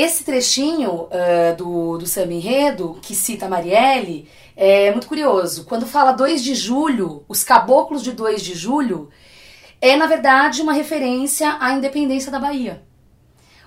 Esse 0.05 0.23
trechinho 0.23 1.03
uh, 1.05 1.55
do, 1.57 1.97
do 1.97 2.05
samba 2.05 2.33
enredo, 2.33 2.97
que 3.01 3.15
cita 3.15 3.49
Marielle, 3.49 4.29
é 4.55 4.91
muito 4.91 5.07
curioso. 5.07 5.65
Quando 5.65 5.85
fala 5.85 6.11
2 6.11 6.43
de 6.43 6.55
julho, 6.55 7.23
os 7.27 7.43
caboclos 7.43 8.03
de 8.03 8.11
2 8.11 8.41
de 8.41 8.53
julho, 8.53 9.09
é 9.81 9.95
na 9.97 10.07
verdade 10.07 10.61
uma 10.61 10.73
referência 10.73 11.57
à 11.59 11.73
independência 11.73 12.31
da 12.31 12.39
Bahia. 12.39 12.83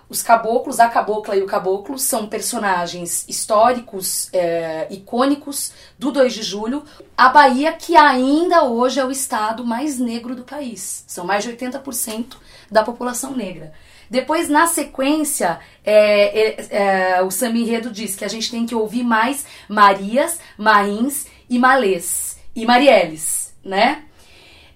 Os 0.09 0.23
caboclos, 0.23 0.81
a 0.81 0.89
cabocla 0.89 1.37
e 1.37 1.43
o 1.43 1.47
caboclo 1.47 1.99
são 1.99 2.27
personagens 2.27 3.29
históricos, 3.29 4.31
é, 4.33 4.87
icônicos 4.89 5.73
do 5.99 6.11
2 6.11 6.33
de 6.33 6.43
julho. 6.43 6.83
A 7.15 7.29
Bahia, 7.29 7.75
que 7.75 7.95
ainda 7.95 8.65
hoje 8.65 8.99
é 8.99 9.05
o 9.05 9.11
estado 9.11 9.67
mais 9.67 9.99
negro 9.99 10.35
do 10.35 10.45
país. 10.45 11.05
São 11.07 11.27
mais 11.27 11.45
de 11.45 11.53
80% 11.53 12.37
da 12.71 12.83
população 12.83 13.37
negra. 13.37 13.75
Depois, 14.11 14.49
na 14.49 14.67
sequência, 14.67 15.59
é, 15.85 16.39
é, 16.39 16.67
é, 16.71 17.23
o 17.23 17.31
Samba 17.31 17.59
Enredo 17.59 17.91
diz 17.91 18.17
que 18.17 18.25
a 18.25 18.29
gente 18.29 18.51
tem 18.51 18.67
que 18.67 18.75
ouvir 18.75 19.03
mais 19.03 19.45
Marias, 19.69 20.41
Marins 20.57 21.27
e 21.49 21.59
Malês. 21.59 22.39
E 22.55 22.65
Marielles, 22.65 23.55
né? 23.65 24.05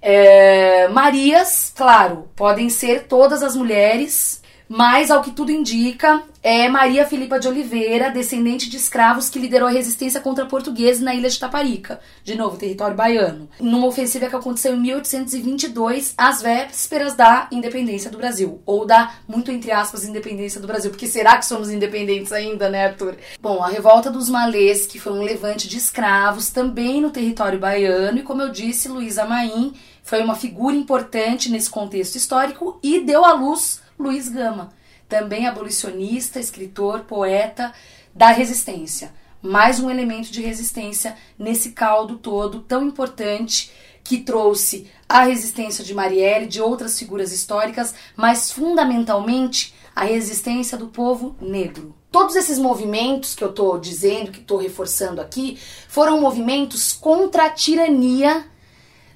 É, 0.00 0.88
Marias, 0.88 1.72
claro, 1.74 2.28
podem 2.34 2.68
ser 2.68 3.04
todas 3.04 3.42
as 3.42 3.54
mulheres 3.54 4.41
mas, 4.74 5.10
ao 5.10 5.20
que 5.20 5.30
tudo 5.30 5.52
indica, 5.52 6.22
é 6.42 6.66
Maria 6.66 7.04
Filipa 7.04 7.38
de 7.38 7.46
Oliveira, 7.46 8.10
descendente 8.10 8.70
de 8.70 8.78
escravos 8.78 9.28
que 9.28 9.38
liderou 9.38 9.68
a 9.68 9.70
resistência 9.70 10.18
contra 10.18 10.46
portugueses 10.46 11.02
na 11.02 11.14
ilha 11.14 11.28
de 11.28 11.38
Taparica, 11.38 12.00
de 12.24 12.34
novo, 12.34 12.56
território 12.56 12.96
baiano, 12.96 13.50
numa 13.60 13.86
ofensiva 13.86 14.30
que 14.30 14.34
aconteceu 14.34 14.74
em 14.74 14.80
1822, 14.80 16.14
às 16.16 16.40
vésperas 16.40 17.12
da 17.12 17.48
independência 17.52 18.10
do 18.10 18.16
Brasil, 18.16 18.62
ou 18.64 18.86
da, 18.86 19.12
muito 19.28 19.50
entre 19.50 19.70
aspas, 19.70 20.06
independência 20.06 20.58
do 20.58 20.66
Brasil, 20.66 20.90
porque 20.90 21.06
será 21.06 21.36
que 21.36 21.44
somos 21.44 21.70
independentes 21.70 22.32
ainda, 22.32 22.70
né, 22.70 22.86
Arthur? 22.86 23.16
Bom, 23.42 23.62
a 23.62 23.68
revolta 23.68 24.10
dos 24.10 24.30
malês, 24.30 24.86
que 24.86 24.98
foi 24.98 25.12
um 25.12 25.22
levante 25.22 25.68
de 25.68 25.76
escravos, 25.76 26.48
também 26.48 26.98
no 26.98 27.10
território 27.10 27.58
baiano, 27.58 28.20
e 28.20 28.22
como 28.22 28.40
eu 28.40 28.48
disse, 28.48 28.88
Luísa 28.88 29.26
Maim 29.26 29.74
foi 30.02 30.22
uma 30.22 30.34
figura 30.34 30.74
importante 30.74 31.50
nesse 31.50 31.68
contexto 31.68 32.16
histórico 32.16 32.80
e 32.82 33.00
deu 33.00 33.22
à 33.22 33.34
luz 33.34 33.81
Luiz 34.02 34.28
Gama, 34.28 34.72
também 35.08 35.46
abolicionista, 35.46 36.40
escritor, 36.40 37.00
poeta 37.00 37.72
da 38.12 38.28
resistência. 38.28 39.14
Mais 39.40 39.78
um 39.78 39.88
elemento 39.88 40.30
de 40.30 40.42
resistência 40.42 41.16
nesse 41.38 41.70
caldo 41.70 42.18
todo 42.18 42.60
tão 42.60 42.82
importante 42.84 43.70
que 44.04 44.18
trouxe 44.18 44.90
a 45.08 45.22
resistência 45.22 45.84
de 45.84 45.94
Marielle, 45.94 46.46
de 46.46 46.60
outras 46.60 46.98
figuras 46.98 47.32
históricas, 47.32 47.94
mas 48.16 48.50
fundamentalmente 48.50 49.74
a 49.94 50.04
resistência 50.04 50.76
do 50.76 50.88
povo 50.88 51.36
negro. 51.40 51.94
Todos 52.10 52.34
esses 52.34 52.58
movimentos 52.58 53.34
que 53.34 53.44
eu 53.44 53.50
estou 53.50 53.78
dizendo, 53.78 54.32
que 54.32 54.40
estou 54.40 54.58
reforçando 54.58 55.20
aqui, 55.20 55.58
foram 55.88 56.20
movimentos 56.20 56.92
contra 56.92 57.46
a 57.46 57.50
tirania 57.50 58.44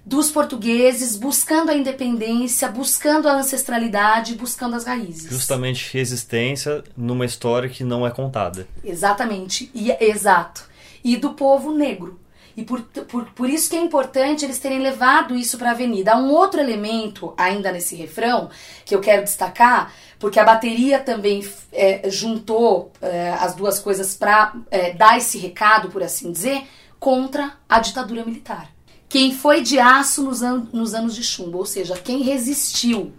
dos 0.07 0.31
portugueses, 0.31 1.17
buscando 1.17 1.73
a 1.73 1.75
independência, 1.75 2.69
buscando 2.69 3.29
a 3.29 3.33
ancestralidade, 3.33 4.37
buscando 4.37 4.77
as 4.77 4.85
raízes. 4.85 5.29
Justamente 5.29 5.93
resistência 5.93 6.85
numa 6.97 7.25
história 7.25 7.69
que 7.69 7.83
não 7.83 8.07
é 8.07 8.11
contada. 8.13 8.69
Exatamente, 8.85 9.69
e, 9.75 9.91
exato. 10.01 10.69
E 11.03 11.17
do 11.17 11.33
povo 11.33 11.73
negro. 11.73 12.21
E 12.57 12.63
por, 12.63 12.83
por, 12.83 13.25
por 13.33 13.51
isso 13.51 13.69
que 13.69 13.77
é 13.77 13.81
importante 13.81 14.45
eles 14.45 14.61
terem 14.61 14.79
levado 14.79 15.35
isso 15.35 15.59
para 15.59 15.71
a 15.71 15.73
avenida. 15.73 16.13
Há 16.13 16.17
um 16.17 16.31
outro 16.31 16.61
elemento 16.61 17.35
ainda 17.37 17.73
nesse 17.73 17.97
refrão 17.97 18.49
que 18.85 18.95
eu 18.95 19.01
quero 19.01 19.25
destacar, 19.25 19.93
porque 20.21 20.39
a 20.39 20.45
bateria 20.45 21.01
também 21.01 21.47
é, 21.73 22.09
juntou 22.09 22.93
é, 23.03 23.31
as 23.41 23.57
duas 23.57 23.81
coisas 23.81 24.15
para 24.15 24.55
é, 24.71 24.93
dar 24.93 25.19
esse 25.19 25.37
recado, 25.37 25.89
por 25.91 26.03
assim 26.03 26.31
dizer, 26.31 26.63
contra 26.99 27.55
a 27.69 27.81
ditadura 27.81 28.25
militar 28.25 28.76
quem 29.17 29.33
foi 29.33 29.63
de 29.63 29.79
aço 29.79 30.23
nos, 30.23 30.43
an 30.43 30.69
nos 30.75 30.93
anos 30.93 31.15
de 31.15 31.25
chumbo, 31.25 31.57
ou 31.57 31.65
seja, 31.65 31.97
quem 31.97 32.21
resistiu. 32.21 33.15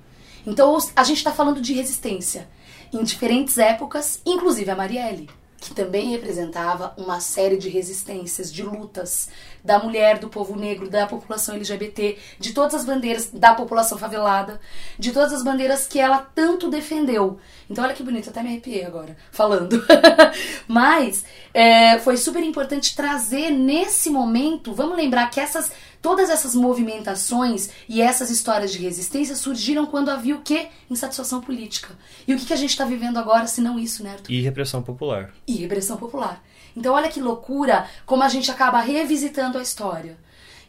Então 0.45 0.77
a 0.95 1.03
gente 1.03 1.17
está 1.17 1.31
falando 1.31 1.59
de 1.59 1.73
resistência 1.73 2.47
em 2.93 3.03
diferentes 3.03 3.57
épocas, 3.57 4.21
inclusive 4.23 4.69
a 4.69 4.75
Marielle 4.75 5.27
que 5.59 5.73
também 5.73 6.11
representava 6.11 6.93
uma 6.97 7.19
série 7.19 7.57
de 7.57 7.67
resistências, 7.67 8.53
de 8.53 8.61
lutas 8.61 9.27
da 9.63 9.79
mulher, 9.79 10.19
do 10.19 10.29
povo 10.29 10.55
negro, 10.55 10.89
da 10.89 11.07
população 11.07 11.55
LGBT, 11.55 12.17
de 12.39 12.53
todas 12.53 12.75
as 12.75 12.85
bandeiras 12.85 13.31
da 13.31 13.53
população 13.55 13.97
favelada, 13.97 14.61
de 14.97 15.11
todas 15.11 15.33
as 15.33 15.43
bandeiras 15.43 15.87
que 15.87 15.99
ela 15.99 16.19
tanto 16.19 16.69
defendeu. 16.69 17.39
Então, 17.69 17.83
olha 17.83 17.93
que 17.93 18.03
bonito, 18.03 18.29
até 18.29 18.41
me 18.43 18.49
arrepiei 18.49 18.85
agora 18.85 19.17
falando. 19.31 19.83
Mas 20.67 21.25
é, 21.53 21.97
foi 21.99 22.17
super 22.17 22.43
importante 22.43 22.95
trazer 22.95 23.49
nesse 23.49 24.09
momento. 24.09 24.73
Vamos 24.73 24.95
lembrar 24.95 25.29
que 25.29 25.39
essas 25.39 25.71
Todas 26.01 26.29
essas 26.29 26.55
movimentações 26.55 27.69
e 27.87 28.01
essas 28.01 28.29
histórias 28.29 28.71
de 28.71 28.77
resistência 28.77 29.35
surgiram 29.35 29.85
quando 29.85 30.09
havia 30.09 30.35
o 30.35 30.41
quê? 30.41 30.67
Insatisfação 30.89 31.41
política. 31.41 31.89
E 32.27 32.33
o 32.33 32.37
que, 32.37 32.45
que 32.45 32.53
a 32.53 32.57
gente 32.57 32.71
está 32.71 32.85
vivendo 32.85 33.17
agora, 33.17 33.47
se 33.47 33.61
não 33.61 33.79
isso, 33.79 34.03
né, 34.03 34.11
Arthur? 34.11 34.31
E 34.31 34.41
repressão 34.41 34.81
popular. 34.81 35.33
E 35.47 35.55
repressão 35.55 35.97
popular. 35.97 36.43
Então, 36.75 36.93
olha 36.93 37.09
que 37.09 37.19
loucura 37.19 37.87
como 38.05 38.23
a 38.23 38.29
gente 38.29 38.51
acaba 38.51 38.79
revisitando 38.79 39.57
a 39.57 39.61
história. 39.61 40.17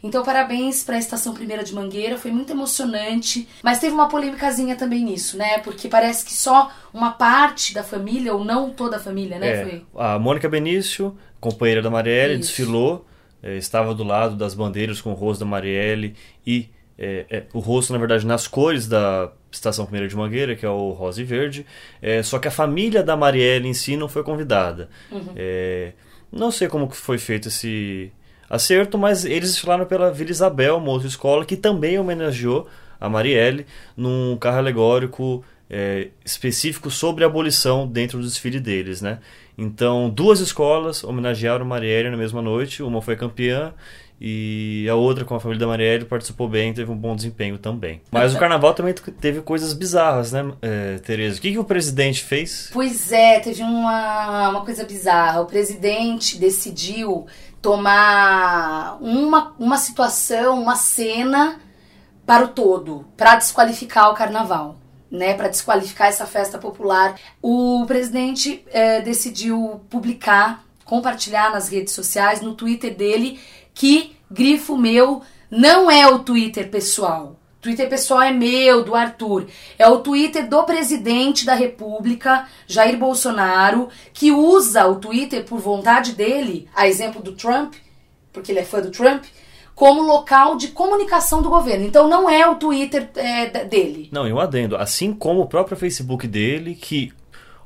Então, 0.01 0.23
parabéns 0.23 0.83
para 0.83 0.95
a 0.95 0.99
Estação 0.99 1.33
Primeira 1.33 1.63
de 1.63 1.73
Mangueira, 1.73 2.17
foi 2.17 2.31
muito 2.31 2.51
emocionante. 2.51 3.47
Mas 3.61 3.79
teve 3.79 3.93
uma 3.93 4.07
polêmicazinha 4.07 4.75
também 4.75 5.03
nisso, 5.03 5.37
né? 5.37 5.59
Porque 5.59 5.89
parece 5.89 6.25
que 6.25 6.33
só 6.33 6.71
uma 6.93 7.11
parte 7.11 7.73
da 7.73 7.83
família, 7.83 8.33
ou 8.33 8.45
não 8.45 8.69
toda 8.69 8.97
a 8.97 8.99
família, 8.99 9.37
né? 9.37 9.47
É. 9.47 9.81
A 9.95 10.17
Mônica 10.17 10.47
Benício, 10.47 11.17
companheira 11.39 11.81
da 11.81 11.89
Marielle, 11.89 12.35
Isso. 12.35 12.47
desfilou 12.47 13.05
é, 13.41 13.57
estava 13.57 13.93
do 13.93 14.03
lado 14.03 14.35
das 14.35 14.53
bandeiras 14.53 15.01
com 15.01 15.11
o 15.11 15.15
rosto 15.15 15.41
da 15.41 15.45
Marielle 15.45 16.15
e 16.45 16.69
é, 16.97 17.25
é, 17.29 17.43
o 17.53 17.59
rosto, 17.59 17.93
na 17.93 17.99
verdade, 17.99 18.25
nas 18.25 18.45
cores 18.45 18.85
da 18.85 19.31
Estação 19.49 19.85
Primeira 19.85 20.07
de 20.07 20.15
Mangueira, 20.17 20.53
que 20.53 20.65
é 20.65 20.69
o 20.69 20.91
rosa 20.91 21.21
e 21.21 21.23
verde. 21.23 21.65
É, 22.01 22.21
só 22.21 22.37
que 22.37 22.49
a 22.49 22.51
família 22.51 23.01
da 23.01 23.15
Marielle 23.15 23.69
em 23.69 23.73
si 23.73 23.95
não 23.95 24.09
foi 24.09 24.21
convidada. 24.21 24.89
Uhum. 25.09 25.33
Não 26.31 26.51
sei 26.51 26.67
como 26.67 26.89
foi 26.89 27.17
feito 27.17 27.47
esse 27.47 28.11
acerto, 28.49 28.97
mas 28.97 29.23
eles 29.23 29.57
falaram 29.57 29.85
pela 29.85 30.11
Vila 30.11 30.29
Isabel, 30.29 30.77
uma 30.77 30.91
outra 30.91 31.07
escola, 31.07 31.45
que 31.45 31.55
também 31.55 31.97
homenageou 31.97 32.67
a 32.99 33.07
Marielle 33.07 33.65
num 33.95 34.35
carro 34.37 34.57
alegórico 34.57 35.43
específico 36.25 36.91
sobre 36.91 37.23
a 37.23 37.27
abolição 37.27 37.87
dentro 37.87 38.19
do 38.19 38.25
desfile 38.25 38.59
deles, 38.59 39.01
né? 39.01 39.19
Então, 39.59 40.09
duas 40.09 40.39
escolas 40.39 41.03
homenagearam 41.03 41.65
Marielle 41.65 42.09
na 42.09 42.17
mesma 42.17 42.41
noite, 42.41 42.81
uma 42.81 43.01
foi 43.01 43.17
campeã 43.17 43.73
e 44.21 44.85
a 44.89 44.95
outra, 44.95 45.23
com 45.23 45.35
a 45.35 45.39
família 45.39 45.59
da 45.59 45.67
Marielle, 45.67 46.05
participou 46.05 46.47
bem, 46.47 46.73
teve 46.73 46.91
um 46.91 46.95
bom 46.95 47.15
desempenho 47.15 47.57
também. 47.57 48.01
Mas 48.11 48.33
o 48.33 48.39
carnaval 48.39 48.73
também 48.73 48.93
teve 48.93 49.41
coisas 49.41 49.73
bizarras, 49.73 50.31
né, 50.31 50.51
é, 50.61 50.97
Tereza? 50.99 51.37
O 51.37 51.41
que, 51.41 51.51
que 51.51 51.59
o 51.59 51.63
presidente 51.63 52.23
fez? 52.23 52.69
Pois 52.71 53.11
é, 53.11 53.39
teve 53.39 53.61
uma, 53.61 54.49
uma 54.49 54.65
coisa 54.65 54.83
bizarra. 54.83 55.41
O 55.41 55.45
presidente 55.45 56.37
decidiu 56.37 57.27
tomar 57.61 58.97
uma, 59.01 59.53
uma 59.59 59.77
situação, 59.77 60.61
uma 60.61 60.75
cena 60.75 61.59
para 62.25 62.45
o 62.45 62.47
todo, 62.49 63.05
para 63.17 63.35
desqualificar 63.35 64.09
o 64.09 64.13
carnaval 64.13 64.75
né, 65.11 65.33
para 65.33 65.47
desqualificar 65.47 66.07
essa 66.07 66.25
festa 66.25 66.57
popular, 66.57 67.19
o 67.41 67.85
presidente 67.87 68.63
é, 68.71 69.01
decidiu 69.01 69.81
publicar, 69.89 70.63
compartilhar 70.85 71.51
nas 71.51 71.69
redes 71.69 71.93
sociais, 71.93 72.41
no 72.41 72.53
Twitter 72.53 72.95
dele, 72.95 73.39
que 73.73 74.15
grifo 74.29 74.77
meu 74.77 75.21
não 75.49 75.89
é 75.89 76.07
o 76.07 76.19
Twitter 76.19 76.69
pessoal. 76.69 77.39
Twitter 77.61 77.89
pessoal 77.89 78.21
é 78.21 78.31
meu, 78.31 78.83
do 78.83 78.95
Arthur. 78.95 79.47
É 79.77 79.87
o 79.87 79.99
Twitter 79.99 80.47
do 80.47 80.63
presidente 80.63 81.45
da 81.45 81.53
República, 81.53 82.47
Jair 82.65 82.97
Bolsonaro, 82.97 83.89
que 84.13 84.31
usa 84.31 84.87
o 84.87 84.95
Twitter 84.95 85.43
por 85.43 85.59
vontade 85.59 86.13
dele, 86.13 86.69
a 86.73 86.87
exemplo 86.87 87.21
do 87.21 87.33
Trump, 87.33 87.73
porque 88.31 88.51
ele 88.51 88.59
é 88.59 88.63
fã 88.63 88.79
do 88.79 88.91
Trump, 88.91 89.25
como 89.79 90.01
local 90.01 90.57
de 90.57 90.67
comunicação 90.67 91.41
do 91.41 91.49
governo. 91.49 91.85
Então 91.85 92.05
não 92.05 92.29
é 92.29 92.45
o 92.45 92.55
Twitter 92.55 93.09
é, 93.15 93.63
dele. 93.63 94.09
Não, 94.11 94.27
eu 94.27 94.37
adendo. 94.37 94.75
Assim 94.75 95.13
como 95.13 95.39
o 95.39 95.47
próprio 95.47 95.77
Facebook 95.77 96.27
dele, 96.27 96.75
que 96.75 97.13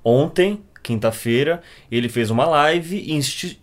ontem, 0.03 0.61
quinta-feira, 0.83 1.63
ele 1.91 2.07
fez 2.07 2.29
uma 2.29 2.45
live 2.45 2.97
e 2.97 3.13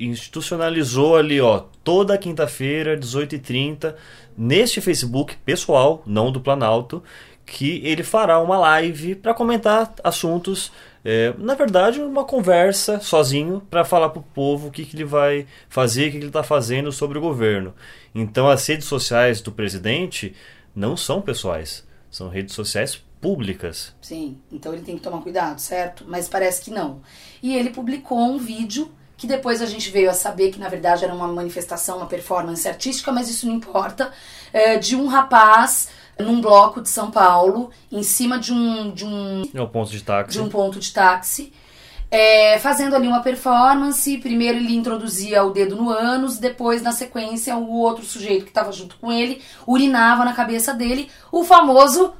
institucionalizou 0.04 1.14
ali, 1.14 1.40
ó, 1.40 1.62
toda 1.84 2.18
quinta-feira, 2.18 2.98
18h30, 2.98 3.94
neste 4.36 4.80
Facebook 4.80 5.36
pessoal, 5.44 6.02
não 6.04 6.32
do 6.32 6.40
Planalto, 6.40 7.04
que 7.46 7.80
ele 7.84 8.02
fará 8.02 8.40
uma 8.40 8.58
live 8.58 9.14
para 9.14 9.32
comentar 9.32 9.94
assuntos 10.02 10.72
é, 11.04 11.34
na 11.38 11.54
verdade, 11.54 12.00
uma 12.00 12.24
conversa 12.24 13.00
sozinho 13.00 13.62
para 13.70 13.84
falar 13.84 14.10
para 14.10 14.20
o 14.20 14.24
povo 14.34 14.68
o 14.68 14.70
que, 14.70 14.84
que 14.84 14.96
ele 14.96 15.04
vai 15.04 15.46
fazer, 15.68 16.02
o 16.02 16.04
que, 16.06 16.10
que 16.12 16.16
ele 16.18 16.26
está 16.26 16.42
fazendo 16.42 16.92
sobre 16.92 17.18
o 17.18 17.20
governo. 17.20 17.74
Então, 18.14 18.48
as 18.48 18.66
redes 18.66 18.86
sociais 18.86 19.40
do 19.40 19.50
presidente 19.50 20.34
não 20.74 20.96
são 20.96 21.22
pessoais, 21.22 21.86
são 22.10 22.28
redes 22.28 22.54
sociais 22.54 23.02
públicas. 23.20 23.94
Sim, 24.00 24.38
então 24.50 24.72
ele 24.72 24.82
tem 24.82 24.96
que 24.96 25.02
tomar 25.02 25.20
cuidado, 25.20 25.58
certo? 25.58 26.04
Mas 26.08 26.28
parece 26.28 26.62
que 26.62 26.70
não. 26.70 27.00
E 27.42 27.56
ele 27.56 27.70
publicou 27.70 28.18
um 28.18 28.38
vídeo 28.38 28.90
que 29.16 29.26
depois 29.26 29.60
a 29.60 29.66
gente 29.66 29.90
veio 29.90 30.08
a 30.08 30.14
saber 30.14 30.50
que 30.50 30.58
na 30.58 30.68
verdade 30.70 31.04
era 31.04 31.14
uma 31.14 31.28
manifestação, 31.28 31.98
uma 31.98 32.06
performance 32.06 32.66
artística, 32.66 33.12
mas 33.12 33.28
isso 33.28 33.46
não 33.46 33.54
importa, 33.54 34.10
é, 34.50 34.78
de 34.78 34.96
um 34.96 35.06
rapaz 35.06 35.90
num 36.20 36.40
bloco 36.40 36.80
de 36.80 36.88
São 36.88 37.10
Paulo, 37.10 37.70
em 37.90 38.02
cima 38.02 38.38
de 38.38 38.52
um 38.52 38.90
de 38.92 39.04
um, 39.04 39.42
É 39.54 39.60
um 39.60 39.66
ponto 39.66 39.90
de 39.90 40.02
táxi. 40.02 40.38
de 40.38 40.44
um 40.44 40.48
ponto 40.48 40.78
de 40.78 40.92
táxi, 40.92 41.52
é, 42.10 42.58
fazendo 42.58 42.94
ali 42.96 43.06
uma 43.06 43.22
performance. 43.22 44.18
Primeiro 44.18 44.58
ele 44.58 44.74
introduzia 44.74 45.42
o 45.44 45.50
dedo 45.50 45.76
no 45.76 45.90
ânus, 45.90 46.38
depois 46.38 46.82
na 46.82 46.92
sequência 46.92 47.56
o 47.56 47.70
outro 47.78 48.04
sujeito 48.04 48.44
que 48.44 48.50
estava 48.50 48.72
junto 48.72 48.96
com 48.96 49.10
ele 49.12 49.40
urinava 49.66 50.24
na 50.24 50.32
cabeça 50.32 50.74
dele, 50.74 51.08
o 51.30 51.44
famoso 51.44 52.12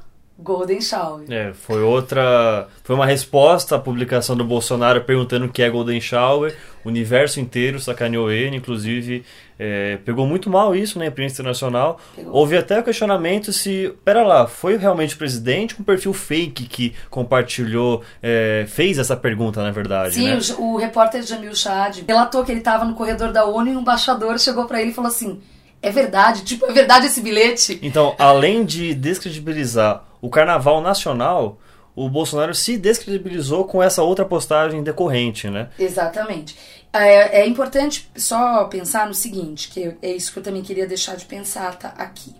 Golden 0.43 0.81
Shower. 0.81 1.25
É, 1.29 1.53
foi 1.53 1.83
outra. 1.83 2.67
Foi 2.83 2.95
uma 2.95 3.05
resposta 3.05 3.75
à 3.75 3.79
publicação 3.79 4.35
do 4.35 4.43
Bolsonaro 4.43 5.03
perguntando 5.03 5.45
o 5.45 5.49
que 5.49 5.61
é 5.61 5.69
Golden 5.69 6.01
Shower. 6.01 6.57
O 6.83 6.87
universo 6.89 7.39
inteiro 7.39 7.79
sacaneou 7.79 8.31
ele, 8.31 8.55
inclusive 8.55 9.23
é, 9.63 9.97
pegou 9.97 10.25
muito 10.25 10.49
mal 10.49 10.75
isso 10.75 10.97
na 10.97 11.05
imprensa 11.05 11.35
internacional. 11.35 11.99
Pegou. 12.15 12.33
Houve 12.33 12.57
até 12.57 12.79
o 12.79 12.83
questionamento 12.83 13.53
se. 13.53 13.93
Pera 14.03 14.23
lá, 14.23 14.47
foi 14.47 14.75
realmente 14.75 15.13
o 15.13 15.17
presidente 15.19 15.75
com 15.75 15.83
perfil 15.83 16.13
fake 16.13 16.65
que 16.65 16.95
compartilhou, 17.11 18.01
é, 18.23 18.65
fez 18.67 18.97
essa 18.97 19.15
pergunta, 19.15 19.61
na 19.61 19.69
verdade, 19.69 20.15
Sim, 20.15 20.29
né? 20.29 20.39
o, 20.57 20.73
o 20.73 20.77
repórter 20.77 21.21
Jamil 21.21 21.53
Chad 21.53 21.99
relatou 22.07 22.43
que 22.43 22.51
ele 22.51 22.59
estava 22.59 22.85
no 22.85 22.95
corredor 22.95 23.31
da 23.31 23.45
ONU 23.45 23.71
e 23.71 23.75
um 23.75 23.81
embaixador 23.81 24.39
chegou 24.39 24.65
para 24.65 24.81
ele 24.81 24.89
e 24.89 24.93
falou 24.95 25.11
assim: 25.11 25.39
É 25.79 25.91
verdade? 25.91 26.43
Tipo, 26.43 26.65
é 26.65 26.71
verdade 26.73 27.05
esse 27.05 27.21
bilhete? 27.21 27.77
Então, 27.83 28.15
além 28.17 28.65
de 28.65 28.95
descredibilizar 28.95 30.03
o 30.19 30.29
carnaval 30.29 30.81
nacional, 30.81 31.59
o 31.95 32.09
Bolsonaro 32.09 32.53
se 32.55 32.77
descredibilizou 32.77 33.65
com 33.65 33.81
essa 33.81 34.01
outra 34.01 34.25
postagem 34.25 34.83
decorrente, 34.83 35.49
né? 35.49 35.69
Exatamente. 35.77 36.57
É, 36.93 37.41
é 37.41 37.47
importante 37.47 38.09
só 38.15 38.65
pensar 38.65 39.07
no 39.07 39.13
seguinte, 39.13 39.69
que 39.69 39.95
é 40.01 40.11
isso 40.13 40.31
que 40.31 40.39
eu 40.39 40.43
também 40.43 40.61
queria 40.61 40.87
deixar 40.87 41.15
de 41.15 41.25
pensar 41.25 41.75
tá, 41.77 41.89
aqui. 41.97 42.35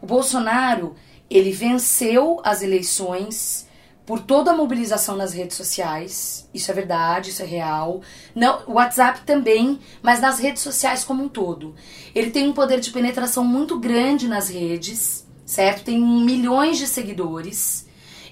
O 0.00 0.06
Bolsonaro, 0.06 0.94
ele 1.28 1.50
venceu 1.50 2.40
as 2.44 2.62
eleições 2.62 3.66
por 4.06 4.20
toda 4.20 4.52
a 4.52 4.56
mobilização 4.56 5.16
nas 5.16 5.34
redes 5.34 5.56
sociais. 5.56 6.48
Isso 6.54 6.70
é 6.70 6.74
verdade, 6.74 7.30
isso 7.30 7.42
é 7.42 7.44
real. 7.44 8.00
Não, 8.34 8.62
o 8.66 8.74
WhatsApp 8.74 9.20
também, 9.26 9.78
mas 10.00 10.20
nas 10.20 10.38
redes 10.38 10.62
sociais 10.62 11.04
como 11.04 11.24
um 11.24 11.28
todo. 11.28 11.74
Ele 12.14 12.30
tem 12.30 12.48
um 12.48 12.54
poder 12.54 12.80
de 12.80 12.90
penetração 12.90 13.44
muito 13.44 13.78
grande 13.78 14.26
nas 14.26 14.48
redes, 14.48 15.26
certo? 15.44 15.84
Tem 15.84 16.00
milhões 16.00 16.78
de 16.78 16.86
seguidores. 16.86 17.86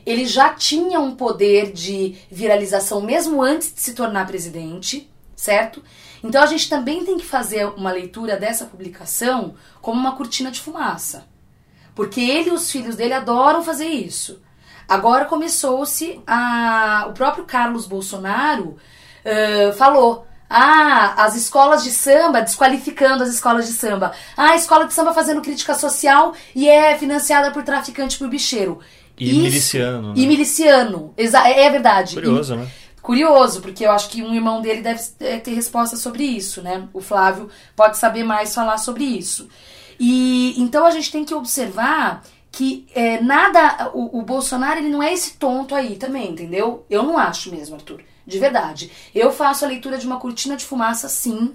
Ele 0.06 0.24
já 0.24 0.54
tinha 0.54 1.00
um 1.00 1.16
poder 1.16 1.72
de 1.72 2.16
viralização 2.30 3.00
mesmo 3.02 3.42
antes 3.42 3.74
de 3.74 3.80
se 3.80 3.92
tornar 3.92 4.26
presidente, 4.26 5.10
certo? 5.34 5.82
Então 6.22 6.42
a 6.42 6.46
gente 6.46 6.70
também 6.70 7.04
tem 7.04 7.18
que 7.18 7.26
fazer 7.26 7.66
uma 7.66 7.90
leitura 7.90 8.36
dessa 8.36 8.64
publicação 8.64 9.56
como 9.82 9.98
uma 9.98 10.16
cortina 10.16 10.50
de 10.50 10.60
fumaça. 10.60 11.26
Porque 11.94 12.20
ele 12.20 12.50
e 12.50 12.52
os 12.52 12.70
filhos 12.70 12.94
dele 12.94 13.14
adoram 13.14 13.62
fazer 13.62 13.88
isso. 13.88 14.40
Agora 14.88 15.24
começou-se 15.24 16.20
a. 16.26 17.06
O 17.08 17.12
próprio 17.12 17.44
Carlos 17.44 17.86
Bolsonaro 17.86 18.76
ãh, 19.24 19.72
falou. 19.72 20.26
Ah, 20.48 21.24
as 21.24 21.34
escolas 21.34 21.82
de 21.82 21.90
samba, 21.90 22.40
desqualificando 22.40 23.24
as 23.24 23.30
escolas 23.30 23.66
de 23.66 23.72
samba. 23.72 24.12
Ah, 24.36 24.52
a 24.52 24.56
escola 24.56 24.86
de 24.86 24.94
samba 24.94 25.12
fazendo 25.12 25.42
crítica 25.42 25.74
social 25.74 26.34
e 26.54 26.68
é 26.68 26.96
financiada 26.96 27.50
por 27.50 27.64
traficante 27.64 28.16
por 28.16 28.28
bicheiro. 28.28 28.78
E 29.18 29.30
Isso- 29.30 29.40
miliciano, 29.40 30.08
né? 30.08 30.14
E 30.16 30.26
miliciano. 30.26 31.14
Exa 31.16 31.48
é 31.48 31.68
verdade. 31.70 32.14
Curioso, 32.14 32.54
E- 32.54 32.56
né? 32.58 32.68
Curioso, 33.02 33.60
porque 33.60 33.86
eu 33.86 33.92
acho 33.92 34.08
que 34.10 34.22
um 34.22 34.34
irmão 34.34 34.60
dele 34.60 34.82
deve 34.82 35.00
eh, 35.20 35.38
ter 35.38 35.54
resposta 35.54 35.96
sobre 35.96 36.24
isso, 36.24 36.60
né? 36.60 36.88
O 36.92 37.00
Flávio 37.00 37.48
pode 37.76 37.96
saber 37.98 38.24
mais 38.24 38.52
falar 38.54 38.78
sobre 38.78 39.04
isso. 39.04 39.48
E 39.98 40.54
então 40.60 40.84
a 40.84 40.90
gente 40.90 41.10
tem 41.12 41.24
que 41.24 41.32
observar 41.34 42.22
que 42.50 42.86
eh, 42.94 43.20
nada. 43.20 43.90
O, 43.94 44.18
o 44.18 44.22
Bolsonaro 44.22 44.80
ele 44.80 44.88
não 44.88 45.02
é 45.02 45.12
esse 45.12 45.34
tonto 45.34 45.74
aí 45.74 45.96
também, 45.96 46.30
entendeu? 46.32 46.84
Eu 46.90 47.02
não 47.04 47.16
acho 47.16 47.50
mesmo, 47.50 47.76
Arthur. 47.76 48.00
De 48.26 48.38
verdade. 48.40 48.90
Eu 49.14 49.30
faço 49.30 49.64
a 49.64 49.68
leitura 49.68 49.98
de 49.98 50.06
uma 50.06 50.18
cortina 50.18 50.56
de 50.56 50.64
fumaça, 50.64 51.08
sim. 51.08 51.54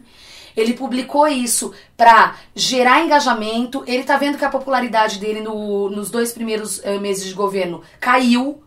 Ele 0.55 0.73
publicou 0.73 1.27
isso 1.27 1.73
pra 1.95 2.35
gerar 2.55 3.03
engajamento. 3.03 3.83
Ele 3.87 4.03
tá 4.03 4.17
vendo 4.17 4.37
que 4.37 4.45
a 4.45 4.49
popularidade 4.49 5.19
dele 5.19 5.41
no- 5.41 5.89
nos 5.89 6.09
dois 6.09 6.31
primeiros 6.31 6.79
eh, 6.83 6.97
meses 6.99 7.25
de 7.25 7.33
governo 7.33 7.81
caiu 7.99 8.61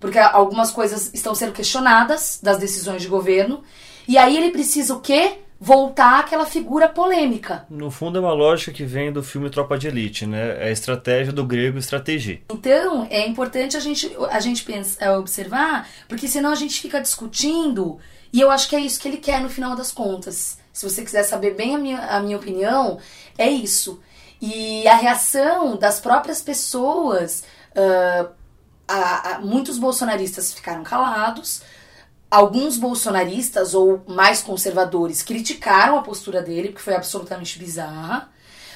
porque 0.00 0.18
algumas 0.18 0.72
coisas 0.72 1.10
estão 1.14 1.32
sendo 1.34 1.52
questionadas 1.52 2.40
das 2.42 2.58
decisões 2.58 3.02
de 3.02 3.08
governo. 3.08 3.62
E 4.08 4.18
aí 4.18 4.36
ele 4.36 4.50
precisa 4.50 4.94
o 4.96 5.00
quê? 5.00 5.34
Voltar 5.60 6.18
àquela 6.18 6.44
figura 6.44 6.88
polêmica. 6.88 7.64
No 7.70 7.88
fundo 7.88 8.18
é 8.18 8.20
uma 8.20 8.32
lógica 8.32 8.72
que 8.72 8.82
vem 8.84 9.12
do 9.12 9.22
filme 9.22 9.48
Tropa 9.48 9.78
de 9.78 9.86
Elite, 9.86 10.26
né? 10.26 10.56
É 10.58 10.68
a 10.68 10.70
estratégia 10.72 11.32
do 11.32 11.44
grego 11.46 11.78
estratégia. 11.78 12.42
Então, 12.50 13.06
é 13.08 13.24
importante 13.28 13.76
a 13.76 13.80
gente, 13.80 14.10
a 14.28 14.40
gente 14.40 14.64
pensa, 14.64 14.96
é, 15.04 15.16
observar, 15.16 15.88
porque 16.08 16.26
senão 16.26 16.50
a 16.50 16.56
gente 16.56 16.80
fica 16.80 17.00
discutindo, 17.00 17.98
e 18.32 18.40
eu 18.40 18.50
acho 18.50 18.68
que 18.68 18.74
é 18.74 18.80
isso 18.80 19.00
que 19.00 19.06
ele 19.06 19.18
quer 19.18 19.40
no 19.40 19.48
final 19.48 19.76
das 19.76 19.92
contas. 19.92 20.58
Se 20.72 20.88
você 20.88 21.02
quiser 21.04 21.22
saber 21.24 21.54
bem 21.54 21.74
a 21.74 21.78
minha, 21.78 21.98
a 22.00 22.20
minha 22.20 22.36
opinião, 22.36 22.98
é 23.36 23.48
isso. 23.50 24.00
E 24.40 24.86
a 24.88 24.96
reação 24.96 25.76
das 25.76 26.00
próprias 26.00 26.40
pessoas, 26.42 27.44
ah, 27.76 28.28
a- 28.88 29.34
a- 29.36 29.40
muitos 29.40 29.78
bolsonaristas 29.78 30.52
ficaram 30.52 30.82
calados, 30.82 31.62
alguns 32.30 32.76
bolsonaristas 32.78 33.74
ou 33.74 34.02
mais 34.08 34.42
conservadores 34.42 35.22
criticaram 35.22 35.98
a 35.98 36.02
postura 36.02 36.42
dele, 36.42 36.68
porque 36.68 36.82
foi 36.82 36.94
absolutamente 36.94 37.58
bizarra. 37.58 38.30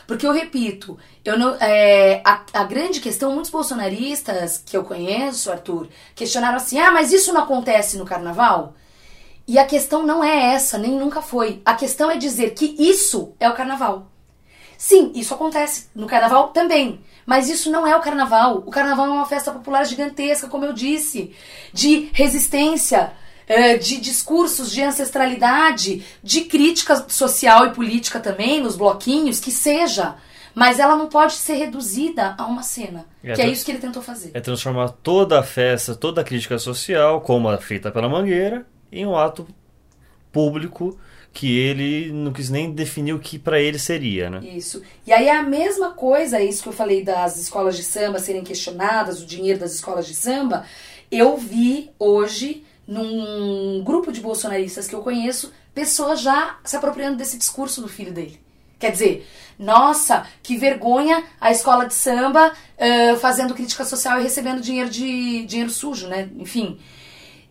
Porque 0.06 0.26
eu 0.26 0.32
repito, 0.32 0.96
eu 1.24 1.38
não, 1.38 1.56
é, 1.56 2.22
a, 2.24 2.42
a 2.52 2.64
grande 2.64 3.00
questão, 3.00 3.32
muitos 3.32 3.50
bolsonaristas 3.50 4.62
que 4.64 4.76
eu 4.76 4.84
conheço, 4.84 5.50
Arthur, 5.50 5.88
questionaram 6.14 6.56
assim: 6.56 6.78
ah, 6.78 6.92
mas 6.92 7.12
isso 7.12 7.32
não 7.32 7.42
acontece 7.42 7.96
no 7.98 8.04
carnaval? 8.04 8.74
E 9.48 9.58
a 9.58 9.64
questão 9.64 10.04
não 10.04 10.24
é 10.24 10.54
essa, 10.54 10.76
nem 10.76 10.92
nunca 10.92 11.22
foi. 11.22 11.62
A 11.64 11.74
questão 11.74 12.10
é 12.10 12.16
dizer 12.16 12.50
que 12.50 12.74
isso 12.78 13.32
é 13.38 13.48
o 13.48 13.54
carnaval. 13.54 14.10
Sim, 14.76 15.12
isso 15.14 15.32
acontece 15.32 15.88
no 15.94 16.06
carnaval 16.06 16.48
também. 16.48 17.00
Mas 17.24 17.48
isso 17.48 17.70
não 17.70 17.86
é 17.86 17.96
o 17.96 18.00
carnaval. 18.00 18.62
O 18.66 18.70
carnaval 18.70 19.06
é 19.06 19.10
uma 19.10 19.26
festa 19.26 19.50
popular 19.50 19.84
gigantesca, 19.84 20.48
como 20.48 20.64
eu 20.64 20.72
disse, 20.72 21.32
de 21.72 22.10
resistência, 22.12 23.12
eh, 23.48 23.76
de 23.76 23.98
discursos 23.98 24.70
de 24.70 24.82
ancestralidade, 24.82 26.04
de 26.22 26.42
crítica 26.42 27.04
social 27.08 27.66
e 27.66 27.72
política 27.72 28.20
também, 28.20 28.60
nos 28.60 28.76
bloquinhos, 28.76 29.40
que 29.40 29.50
seja. 29.50 30.16
Mas 30.54 30.78
ela 30.78 30.96
não 30.96 31.08
pode 31.08 31.34
ser 31.34 31.54
reduzida 31.54 32.34
a 32.38 32.46
uma 32.46 32.62
cena. 32.62 33.06
É, 33.22 33.34
que 33.34 33.42
é 33.42 33.48
isso 33.48 33.64
que 33.64 33.70
ele 33.70 33.78
tentou 33.78 34.02
fazer. 34.02 34.30
É 34.32 34.40
transformar 34.40 34.88
toda 34.88 35.38
a 35.38 35.42
festa, 35.42 35.94
toda 35.94 36.20
a 36.20 36.24
crítica 36.24 36.58
social, 36.58 37.20
como 37.20 37.48
a 37.48 37.58
feita 37.58 37.90
pela 37.90 38.08
Mangueira, 38.08 38.66
em 38.90 39.06
um 39.06 39.16
ato 39.16 39.46
público 40.32 40.98
que 41.32 41.58
ele 41.58 42.10
não 42.12 42.32
quis 42.32 42.48
nem 42.48 42.72
definir 42.72 43.12
o 43.12 43.18
que 43.18 43.38
pra 43.38 43.60
ele 43.60 43.78
seria, 43.78 44.30
né? 44.30 44.40
Isso. 44.42 44.82
E 45.06 45.12
aí 45.12 45.28
é 45.28 45.36
a 45.36 45.42
mesma 45.42 45.90
coisa, 45.90 46.40
isso 46.40 46.62
que 46.62 46.68
eu 46.70 46.72
falei 46.72 47.04
das 47.04 47.36
escolas 47.36 47.76
de 47.76 47.82
samba 47.82 48.18
serem 48.18 48.42
questionadas, 48.42 49.22
o 49.22 49.26
dinheiro 49.26 49.60
das 49.60 49.74
escolas 49.74 50.06
de 50.06 50.14
samba, 50.14 50.64
eu 51.10 51.36
vi 51.36 51.90
hoje 51.98 52.64
num 52.86 53.82
grupo 53.84 54.12
de 54.12 54.20
bolsonaristas 54.20 54.86
que 54.86 54.94
eu 54.94 55.02
conheço, 55.02 55.52
pessoas 55.74 56.20
já 56.22 56.58
se 56.64 56.76
apropriando 56.76 57.18
desse 57.18 57.36
discurso 57.36 57.82
do 57.82 57.88
filho 57.88 58.12
dele. 58.12 58.40
Quer 58.78 58.92
dizer, 58.92 59.26
nossa, 59.58 60.26
que 60.42 60.56
vergonha 60.56 61.24
a 61.40 61.50
escola 61.50 61.86
de 61.86 61.94
samba 61.94 62.52
ãh, 62.78 63.16
fazendo 63.18 63.54
crítica 63.54 63.84
social 63.84 64.20
e 64.20 64.22
recebendo 64.22 64.60
dinheiro 64.60 64.88
de 64.88 65.44
dinheiro 65.44 65.70
sujo, 65.70 66.08
né? 66.08 66.30
Enfim. 66.38 66.78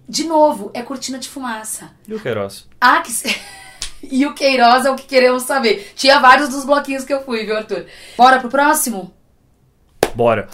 De 0.08 0.24
novo, 0.26 0.72
é 0.74 0.82
cortina 0.82 1.18
de 1.18 1.28
fumaça. 1.28 1.92
E 2.08 2.14
o 2.14 2.20
Queiroz? 2.20 2.68
Ah, 2.80 3.02
que. 3.02 3.12
e 4.04 4.26
o 4.26 4.34
Queiroz 4.34 4.86
é 4.86 4.92
o 4.92 4.96
que 4.96 5.06
queremos 5.06 5.44
saber. 5.44 5.94
Tinha 5.96 6.20
vários 6.20 6.50
dos 6.50 6.64
bloquinhos 6.64 7.04
que 7.04 7.14
eu 7.14 7.24
fui, 7.24 7.46
viu, 7.46 7.58
Arthur? 7.58 7.86
Bora 8.18 8.40
pro 8.40 8.50
próximo? 8.50 9.14
Bora. 10.14 10.48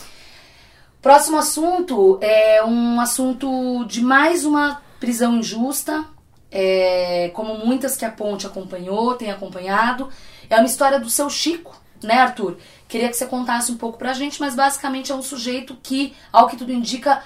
Próximo 1.01 1.37
assunto 1.37 2.19
é 2.21 2.63
um 2.63 3.01
assunto 3.01 3.85
de 3.85 4.01
mais 4.01 4.45
uma 4.45 4.81
prisão 4.99 5.37
injusta, 5.37 6.05
é, 6.51 7.31
como 7.33 7.65
muitas 7.65 7.97
que 7.97 8.05
a 8.05 8.11
Ponte 8.11 8.45
acompanhou, 8.45 9.15
tem 9.15 9.31
acompanhado. 9.31 10.09
É 10.49 10.57
uma 10.57 10.65
história 10.65 10.99
do 10.99 11.09
seu 11.09 11.27
Chico, 11.29 11.81
né, 12.03 12.19
Arthur? 12.19 12.57
Queria 12.87 13.09
que 13.09 13.15
você 13.15 13.25
contasse 13.25 13.71
um 13.71 13.77
pouco 13.77 13.97
pra 13.97 14.13
gente, 14.13 14.39
mas 14.39 14.53
basicamente 14.53 15.11
é 15.11 15.15
um 15.15 15.23
sujeito 15.23 15.75
que, 15.81 16.13
ao 16.31 16.47
que 16.47 16.57
tudo 16.57 16.71
indica, 16.71 17.23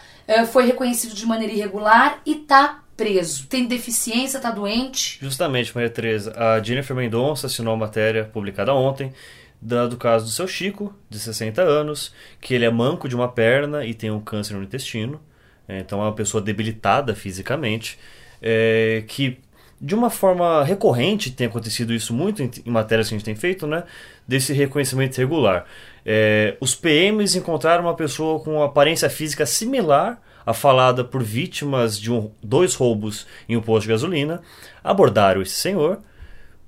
foi 0.51 0.65
reconhecido 0.65 1.13
de 1.13 1.25
maneira 1.25 1.53
irregular 1.53 2.21
e 2.25 2.35
tá 2.35 2.83
preso. 2.95 3.47
Tem 3.47 3.65
deficiência, 3.65 4.39
tá 4.39 4.51
doente. 4.51 5.17
Justamente, 5.21 5.73
Maria 5.75 5.89
Tereza, 5.89 6.33
a 6.37 6.61
Jennifer 6.61 6.95
Mendonça 6.95 7.47
assinou 7.47 7.73
a 7.73 7.77
matéria 7.77 8.25
publicada 8.25 8.73
ontem, 8.73 9.13
do 9.61 9.97
caso 9.97 10.25
do 10.25 10.31
seu 10.31 10.47
Chico, 10.47 10.93
de 11.09 11.19
60 11.19 11.61
anos, 11.61 12.13
que 12.39 12.53
ele 12.53 12.65
é 12.65 12.69
manco 12.69 13.09
de 13.09 13.15
uma 13.15 13.27
perna 13.27 13.85
e 13.85 13.93
tem 13.93 14.11
um 14.11 14.19
câncer 14.19 14.55
no 14.55 14.63
intestino. 14.63 15.19
É, 15.67 15.79
então 15.79 15.99
é 15.99 16.03
uma 16.03 16.13
pessoa 16.13 16.41
debilitada 16.41 17.15
fisicamente, 17.15 17.97
é, 18.41 19.03
que 19.07 19.39
de 19.81 19.93
uma 19.93 20.09
forma 20.09 20.63
recorrente 20.63 21.31
tem 21.31 21.47
acontecido 21.47 21.93
isso 21.93 22.13
muito 22.13 22.41
em 22.41 22.51
matérias 22.65 23.09
que 23.09 23.15
a 23.15 23.17
gente 23.17 23.25
tem 23.25 23.35
feito, 23.35 23.67
né? 23.67 23.83
Desse 24.27 24.53
reconhecimento 24.53 25.17
regular. 25.17 25.65
É, 26.05 26.55
os 26.59 26.75
PMs 26.75 27.35
encontraram 27.35 27.83
uma 27.83 27.95
pessoa 27.95 28.39
com 28.39 28.61
aparência 28.61 29.09
física 29.09 29.45
similar 29.45 30.21
à 30.45 30.53
falada 30.53 31.03
por 31.03 31.23
vítimas 31.23 31.99
de 31.99 32.11
um, 32.11 32.31
dois 32.41 32.75
roubos 32.75 33.25
em 33.49 33.57
um 33.57 33.61
posto 33.61 33.83
de 33.83 33.89
gasolina, 33.89 34.41
abordaram 34.83 35.41
esse 35.41 35.55
senhor, 35.55 35.99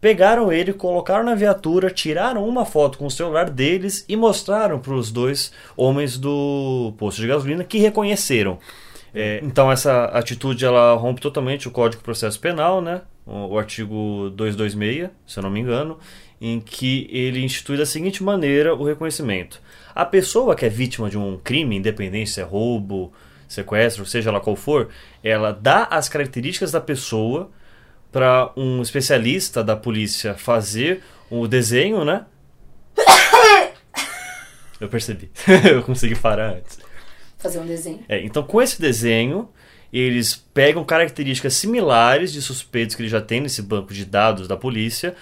pegaram 0.02 0.52
ele, 0.52 0.74
colocaram 0.74 1.24
na 1.24 1.36
viatura, 1.36 1.91
tiraram 1.91 2.48
uma 2.48 2.65
foto 2.65 2.98
com 2.98 3.06
o 3.06 3.12
celular 3.12 3.50
deles 3.50 4.06
e 4.10 4.15
mostraram 4.15 4.80
para 4.80 4.93
os 4.93 5.12
dois 5.12 5.52
homens 5.76 6.17
do 6.17 6.93
posto 6.98 7.22
de 7.22 7.28
gasolina 7.28 7.63
que 7.63 7.78
reconheceram. 7.78 8.58
É, 9.13 9.39
então 9.43 9.72
essa 9.72 10.06
atitude 10.06 10.65
ela 10.65 10.93
rompe 10.96 11.22
totalmente 11.22 11.67
o 11.67 11.72
Código 11.72 12.00
de 12.00 12.04
Processo 12.04 12.39
Penal, 12.39 12.82
né? 12.82 13.02
O, 13.26 13.54
o 13.54 13.60
artigo 13.60 14.30
226, 14.36 15.10
se 15.26 15.39
eu 15.39 15.43
não 15.43 15.50
me 15.50 15.60
engano, 15.60 15.98
em 16.39 16.60
que 16.60 17.08
ele 17.12 17.43
institui 17.43 17.78
da 17.78 17.86
seguinte 17.86 18.23
maneira 18.23 18.76
o 18.76 18.84
reconhecimento. 18.84 19.62
A 19.93 20.06
pessoa 20.06 20.56
que 20.56 20.65
é 20.65 20.69
vítima 20.69 21.10
de 21.10 21.17
um 21.17 21.38
crime, 21.38 21.78
independente 21.78 22.30
se 22.30 22.39
é 22.39 22.43
roubo, 22.43 23.12
sequestro, 23.47 24.06
seja 24.06 24.32
lá 24.32 24.39
qual 24.39 24.56
for, 24.56 24.89
ela 25.23 25.52
dá 25.52 25.86
as 25.86 26.08
características 26.10 26.71
da 26.71 26.82
pessoa 26.82 27.50
para 28.12 28.52
um 28.56 28.82
especialista 28.82 29.63
da 29.63 29.76
polícia 29.76 30.36
fazer 30.36 31.04
o 31.30 31.47
desenho, 31.47 32.06
né? 32.06 32.26
Eu 34.80 34.88
percebi. 34.88 35.32
Eu 35.69 35.82
consegui 35.82 36.15
parar 36.15 36.54
antes. 36.56 36.80
Fazer 37.38 37.60
um 37.60 37.65
desenho. 37.65 38.04
É, 38.08 38.23
então, 38.23 38.43
com 38.43 38.62
esse 38.62 38.80
desenho, 38.80 39.50
eles 39.91 40.36
pegam 40.54 40.84
características 40.84 41.54
similares 41.54 42.32
de 42.32 42.41
suspeitos 42.41 42.95
que 42.95 43.02
ele 43.02 43.10
já 43.10 43.21
tem 43.21 43.41
nesse 43.41 43.62
banco 43.62 43.93
de 43.93 44.06
dados 44.06 44.47
da 44.47 44.58
polícia. 44.58 45.15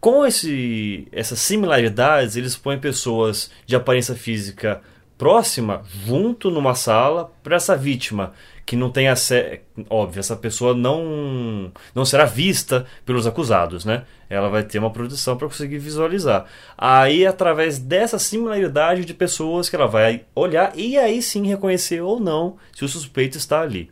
Com 0.00 0.24
esse, 0.24 1.08
essas 1.10 1.38
similaridades, 1.38 2.36
eles 2.36 2.56
põem 2.56 2.78
pessoas 2.78 3.50
de 3.66 3.74
aparência 3.74 4.14
física 4.14 4.82
próxima 5.18 5.82
junto 6.04 6.50
numa 6.50 6.74
sala 6.74 7.32
para 7.42 7.56
essa 7.56 7.76
vítima 7.76 8.32
que 8.64 8.76
não 8.76 8.90
tem 8.90 9.08
acesso. 9.08 9.60
Óbvio, 9.88 10.20
essa 10.20 10.36
pessoa 10.36 10.74
não, 10.74 11.72
não 11.94 12.04
será 12.04 12.24
vista 12.24 12.84
pelos 13.04 13.26
acusados, 13.26 13.84
né? 13.84 14.04
Ela 14.28 14.48
vai 14.48 14.64
ter 14.64 14.80
uma 14.80 14.90
proteção 14.90 15.36
para 15.36 15.46
conseguir 15.46 15.78
visualizar. 15.78 16.46
Aí, 16.76 17.24
através 17.24 17.78
dessa 17.78 18.18
similaridade 18.18 19.04
de 19.04 19.14
pessoas 19.14 19.68
que 19.68 19.76
ela 19.76 19.86
vai 19.86 20.24
olhar 20.34 20.72
e 20.76 20.98
aí 20.98 21.22
sim 21.22 21.46
reconhecer 21.46 22.00
ou 22.00 22.18
não 22.18 22.56
se 22.74 22.84
o 22.84 22.88
suspeito 22.88 23.38
está 23.38 23.60
ali. 23.60 23.88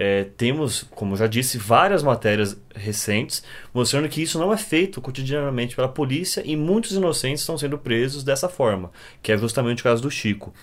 É, 0.00 0.22
temos, 0.36 0.84
como 0.92 1.16
já 1.16 1.26
disse, 1.26 1.58
várias 1.58 2.04
matérias 2.04 2.56
recentes 2.72 3.42
mostrando 3.74 4.08
que 4.08 4.22
isso 4.22 4.38
não 4.38 4.52
é 4.52 4.56
feito 4.56 5.00
cotidianamente 5.00 5.74
pela 5.74 5.88
polícia 5.88 6.40
e 6.46 6.54
muitos 6.54 6.92
inocentes 6.92 7.40
estão 7.40 7.58
sendo 7.58 7.76
presos 7.76 8.22
dessa 8.22 8.48
forma, 8.48 8.92
que 9.20 9.32
é 9.32 9.36
justamente 9.36 9.80
o 9.80 9.82
caso 9.82 10.00
do 10.00 10.08
Chico. 10.08 10.54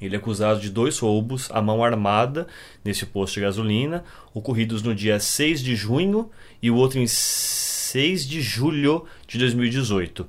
Ele 0.00 0.16
é 0.16 0.18
acusado 0.18 0.58
de 0.58 0.70
dois 0.70 0.98
roubos 0.98 1.50
à 1.52 1.60
mão 1.60 1.84
armada 1.84 2.46
nesse 2.82 3.04
posto 3.04 3.34
de 3.34 3.42
gasolina, 3.42 4.04
ocorridos 4.32 4.82
no 4.82 4.94
dia 4.94 5.20
6 5.20 5.60
de 5.60 5.76
junho 5.76 6.30
e 6.62 6.70
o 6.70 6.76
outro 6.76 6.98
em 6.98 7.06
6 7.06 8.26
de 8.26 8.40
julho 8.40 9.04
de 9.28 9.36
2018. 9.38 10.26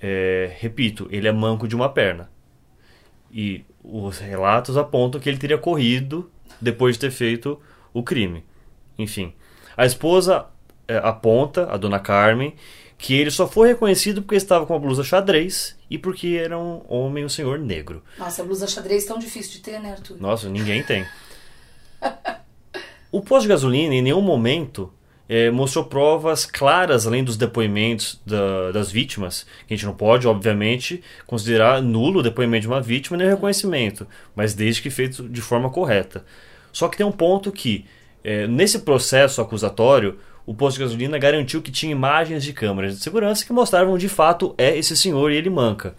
É, 0.00 0.54
repito, 0.60 1.08
ele 1.10 1.26
é 1.26 1.32
manco 1.32 1.66
de 1.66 1.74
uma 1.74 1.88
perna. 1.88 2.30
E 3.34 3.64
os 3.82 4.18
relatos 4.18 4.76
apontam 4.76 5.20
que 5.20 5.28
ele 5.28 5.38
teria 5.38 5.58
corrido 5.58 6.30
depois 6.60 6.94
de 6.94 7.00
ter 7.00 7.10
feito 7.10 7.60
o 7.92 8.00
crime. 8.00 8.44
Enfim, 8.96 9.34
a 9.76 9.84
esposa 9.84 10.46
é, 10.86 10.98
aponta, 10.98 11.68
a 11.68 11.76
dona 11.76 11.98
Carmen, 11.98 12.54
que 12.96 13.12
ele 13.12 13.32
só 13.32 13.48
foi 13.48 13.68
reconhecido 13.68 14.22
porque 14.22 14.36
estava 14.36 14.64
com 14.64 14.74
a 14.74 14.78
blusa 14.78 15.02
xadrez 15.02 15.76
e 15.90 15.98
porque 15.98 16.40
era 16.40 16.56
um 16.56 16.82
homem, 16.88 17.24
um 17.24 17.28
senhor 17.28 17.58
negro. 17.58 18.04
Nossa, 18.16 18.42
a 18.42 18.44
blusa 18.44 18.68
xadrez 18.68 19.04
é 19.04 19.08
tão 19.08 19.18
difícil 19.18 19.52
de 19.52 19.60
ter, 19.60 19.80
né, 19.80 19.92
Arthur? 19.92 20.16
Nossa, 20.20 20.48
ninguém 20.48 20.84
tem. 20.84 21.04
o 23.10 23.20
posto 23.20 23.42
de 23.42 23.48
gasolina, 23.48 23.94
em 23.94 24.02
nenhum 24.02 24.22
momento, 24.22 24.92
é, 25.28 25.50
mostrou 25.50 25.84
provas 25.84 26.44
claras, 26.44 27.06
além 27.06 27.24
dos 27.24 27.36
depoimentos 27.36 28.20
da, 28.26 28.72
das 28.72 28.90
vítimas, 28.90 29.46
que 29.66 29.74
a 29.74 29.76
gente 29.76 29.86
não 29.86 29.94
pode, 29.94 30.28
obviamente, 30.28 31.02
considerar 31.26 31.80
nulo 31.80 32.20
o 32.20 32.22
depoimento 32.22 32.62
de 32.62 32.68
uma 32.68 32.80
vítima 32.80 33.16
nem 33.16 33.26
o 33.26 33.30
reconhecimento, 33.30 34.06
mas 34.36 34.54
desde 34.54 34.82
que 34.82 34.90
feito 34.90 35.28
de 35.28 35.40
forma 35.40 35.70
correta. 35.70 36.24
Só 36.72 36.88
que 36.88 36.96
tem 36.96 37.06
um 37.06 37.12
ponto 37.12 37.50
que, 37.50 37.86
é, 38.22 38.46
nesse 38.46 38.80
processo 38.80 39.40
acusatório, 39.40 40.18
o 40.46 40.54
posto 40.54 40.76
de 40.76 40.84
gasolina 40.84 41.18
garantiu 41.18 41.62
que 41.62 41.70
tinha 41.70 41.92
imagens 41.92 42.44
de 42.44 42.52
câmeras 42.52 42.96
de 42.96 43.02
segurança 43.02 43.46
que 43.46 43.52
mostravam 43.52 43.96
de 43.96 44.08
fato 44.08 44.54
é 44.58 44.76
esse 44.76 44.96
senhor 44.96 45.32
e 45.32 45.36
ele 45.36 45.48
manca. 45.48 45.94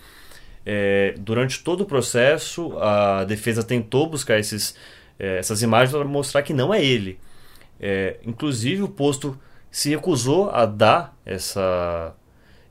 É, 0.63 1.15
durante 1.17 1.63
todo 1.63 1.81
o 1.81 1.85
processo, 1.85 2.77
a 2.77 3.23
defesa 3.23 3.63
tentou 3.63 4.07
buscar 4.07 4.39
esses, 4.39 4.75
é, 5.17 5.37
essas 5.37 5.63
imagens 5.63 5.91
para 5.91 6.05
mostrar 6.05 6.43
que 6.43 6.53
não 6.53 6.71
é 6.73 6.83
ele. 6.83 7.17
É, 7.79 8.17
inclusive, 8.25 8.81
o 8.81 8.87
posto 8.87 9.37
se 9.69 9.89
recusou 9.89 10.49
a 10.51 10.65
dar 10.65 11.17
essa, 11.25 12.15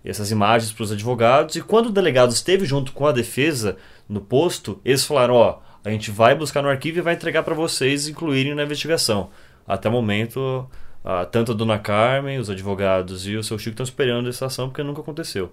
essas 0.04 0.30
imagens 0.30 0.72
para 0.72 0.84
os 0.84 0.92
advogados, 0.92 1.56
e 1.56 1.60
quando 1.60 1.86
o 1.86 1.92
delegado 1.92 2.30
esteve 2.30 2.64
junto 2.64 2.92
com 2.92 3.06
a 3.06 3.12
defesa 3.12 3.76
no 4.08 4.20
posto, 4.20 4.80
eles 4.84 5.04
falaram: 5.04 5.34
Ó, 5.34 5.58
a 5.84 5.90
gente 5.90 6.10
vai 6.10 6.34
buscar 6.34 6.62
no 6.62 6.68
arquivo 6.68 6.98
e 6.98 7.02
vai 7.02 7.14
entregar 7.14 7.42
para 7.42 7.54
vocês 7.54 8.08
incluírem 8.08 8.54
na 8.54 8.62
investigação. 8.62 9.30
Até 9.66 9.88
o 9.88 9.92
momento, 9.92 10.68
ah, 11.04 11.26
tanto 11.26 11.52
a 11.52 11.54
dona 11.54 11.78
Carmen, 11.78 12.38
os 12.38 12.48
advogados 12.48 13.26
e 13.26 13.36
o 13.36 13.44
seu 13.44 13.58
Chico 13.58 13.72
estão 13.72 13.84
esperando 13.84 14.28
essa 14.28 14.46
ação 14.46 14.68
porque 14.68 14.82
nunca 14.82 15.02
aconteceu. 15.02 15.52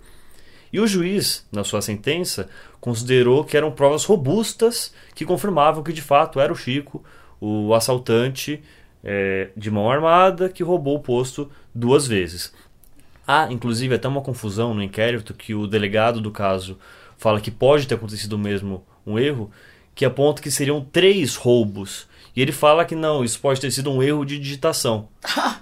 E 0.71 0.79
o 0.79 0.87
juiz, 0.87 1.45
na 1.51 1.65
sua 1.65 1.81
sentença, 1.81 2.47
considerou 2.79 3.43
que 3.43 3.57
eram 3.57 3.71
provas 3.71 4.05
robustas 4.05 4.93
que 5.13 5.25
confirmavam 5.25 5.83
que 5.83 5.91
de 5.91 6.01
fato 6.01 6.39
era 6.39 6.53
o 6.53 6.55
Chico, 6.55 7.03
o 7.41 7.73
assaltante 7.73 8.63
é, 9.03 9.49
de 9.55 9.71
mão 9.71 9.89
armada 9.89 10.49
que 10.49 10.63
roubou 10.63 10.97
o 10.97 11.01
posto 11.01 11.49
duas 11.73 12.07
vezes. 12.07 12.53
Há, 13.27 13.51
inclusive, 13.51 13.95
até 13.95 14.07
uma 14.07 14.21
confusão 14.21 14.73
no 14.73 14.83
inquérito 14.83 15.33
que 15.33 15.53
o 15.53 15.67
delegado 15.67 16.19
do 16.19 16.31
caso 16.31 16.77
fala 17.17 17.39
que 17.39 17.51
pode 17.51 17.87
ter 17.87 17.95
acontecido 17.95 18.37
mesmo 18.37 18.83
um 19.05 19.17
erro, 19.17 19.51
que 19.93 20.05
aponta 20.05 20.41
que 20.41 20.49
seriam 20.49 20.81
três 20.83 21.35
roubos 21.35 22.07
e 22.35 22.41
ele 22.41 22.51
fala 22.51 22.85
que 22.85 22.95
não, 22.95 23.23
isso 23.23 23.39
pode 23.39 23.59
ter 23.59 23.71
sido 23.71 23.91
um 23.91 24.01
erro 24.01 24.25
de 24.25 24.39
digitação. 24.39 25.09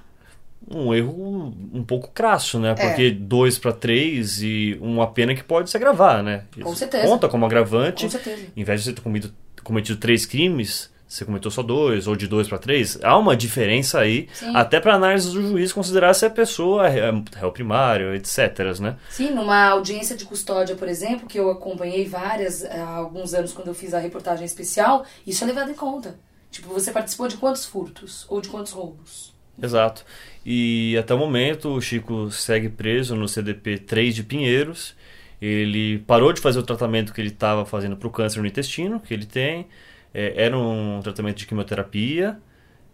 um 0.70 0.94
erro 0.94 1.54
um 1.74 1.84
pouco 1.84 2.12
crasso, 2.12 2.60
né? 2.60 2.76
Porque 2.76 3.04
é. 3.04 3.12
dois 3.12 3.58
para 3.58 3.74
três 3.74 4.42
e 4.42 4.78
uma 4.80 5.08
pena 5.08 5.34
que 5.34 5.44
pode 5.44 5.70
se 5.70 5.78
agravar, 5.78 6.22
né? 6.22 6.44
Com 6.62 6.76
certeza. 6.76 7.08
Conta 7.08 7.28
como 7.28 7.46
agravante. 7.46 8.04
Com 8.04 8.12
certeza. 8.12 8.48
Em 8.56 8.64
vez 8.64 8.82
de 8.82 8.86
você 8.86 8.94
ter 8.94 9.02
cometido, 9.02 9.34
cometido 9.64 10.00
três 10.00 10.26
crimes, 10.26 10.92
você 11.10 11.26
cometeu 11.26 11.50
só 11.50 11.64
dois, 11.64 12.06
ou 12.06 12.16
de 12.16 12.28
dois 12.28 12.48
para 12.48 12.60
três. 12.60 13.00
Há 13.02 13.18
uma 13.18 13.36
diferença 13.36 14.00
aí, 14.00 14.30
Sim. 14.32 14.56
até 14.56 14.80
para 14.80 14.94
análise 14.94 15.32
do 15.32 15.42
juiz 15.42 15.74
considerar 15.74 16.14
se 16.14 16.24
a 16.24 16.30
pessoa 16.30 16.88
é 16.88 17.12
réu 17.36 17.52
primário, 17.52 18.14
etc. 18.14 18.80
Né? 18.80 18.96
Sim, 19.10 19.32
numa 19.32 19.70
audiência 19.70 20.16
de 20.16 20.24
custódia, 20.24 20.76
por 20.76 20.88
exemplo, 20.88 21.28
que 21.28 21.40
eu 21.40 21.50
acompanhei 21.50 22.06
várias 22.06 22.64
há 22.64 22.98
alguns 22.98 23.34
anos 23.34 23.52
quando 23.52 23.70
eu 23.70 23.74
fiz 23.74 23.96
a 23.96 24.00
reportagem 24.00 24.46
especial, 24.46 25.04
isso 25.26 25.44
é 25.44 25.48
levado 25.48 25.72
em 25.72 25.74
conta. 25.74 26.16
Tipo, 26.52 26.70
você 26.70 26.92
participou 26.92 27.28
de 27.28 27.38
quantos 27.38 27.66
furtos? 27.66 28.28
Ou 28.30 28.40
de 28.40 28.50
quantos 28.50 28.72
roubos? 28.72 29.34
Exato. 29.60 30.06
E 30.46 30.96
até 30.96 31.16
o 31.16 31.18
momento 31.18 31.70
o 31.70 31.82
Chico 31.82 32.30
segue 32.30 32.70
preso 32.70 33.16
no 33.16 33.28
CDP 33.28 33.80
3 33.80 34.14
de 34.14 34.24
Pinheiros. 34.24 34.96
Ele 35.42 36.00
parou 36.00 36.32
de 36.32 36.40
fazer 36.40 36.60
o 36.60 36.64
tratamento 36.64 37.14
que 37.14 37.20
ele 37.20 37.30
estava 37.30 37.66
fazendo 37.66 37.98
para 37.98 38.08
o 38.08 38.12
câncer 38.12 38.42
no 38.42 38.48
intestino, 38.48 39.00
que 39.00 39.12
ele 39.12 39.26
tem. 39.26 39.68
É, 40.14 40.46
era 40.46 40.58
um 40.58 41.00
tratamento 41.02 41.38
de 41.38 41.46
quimioterapia. 41.46 42.40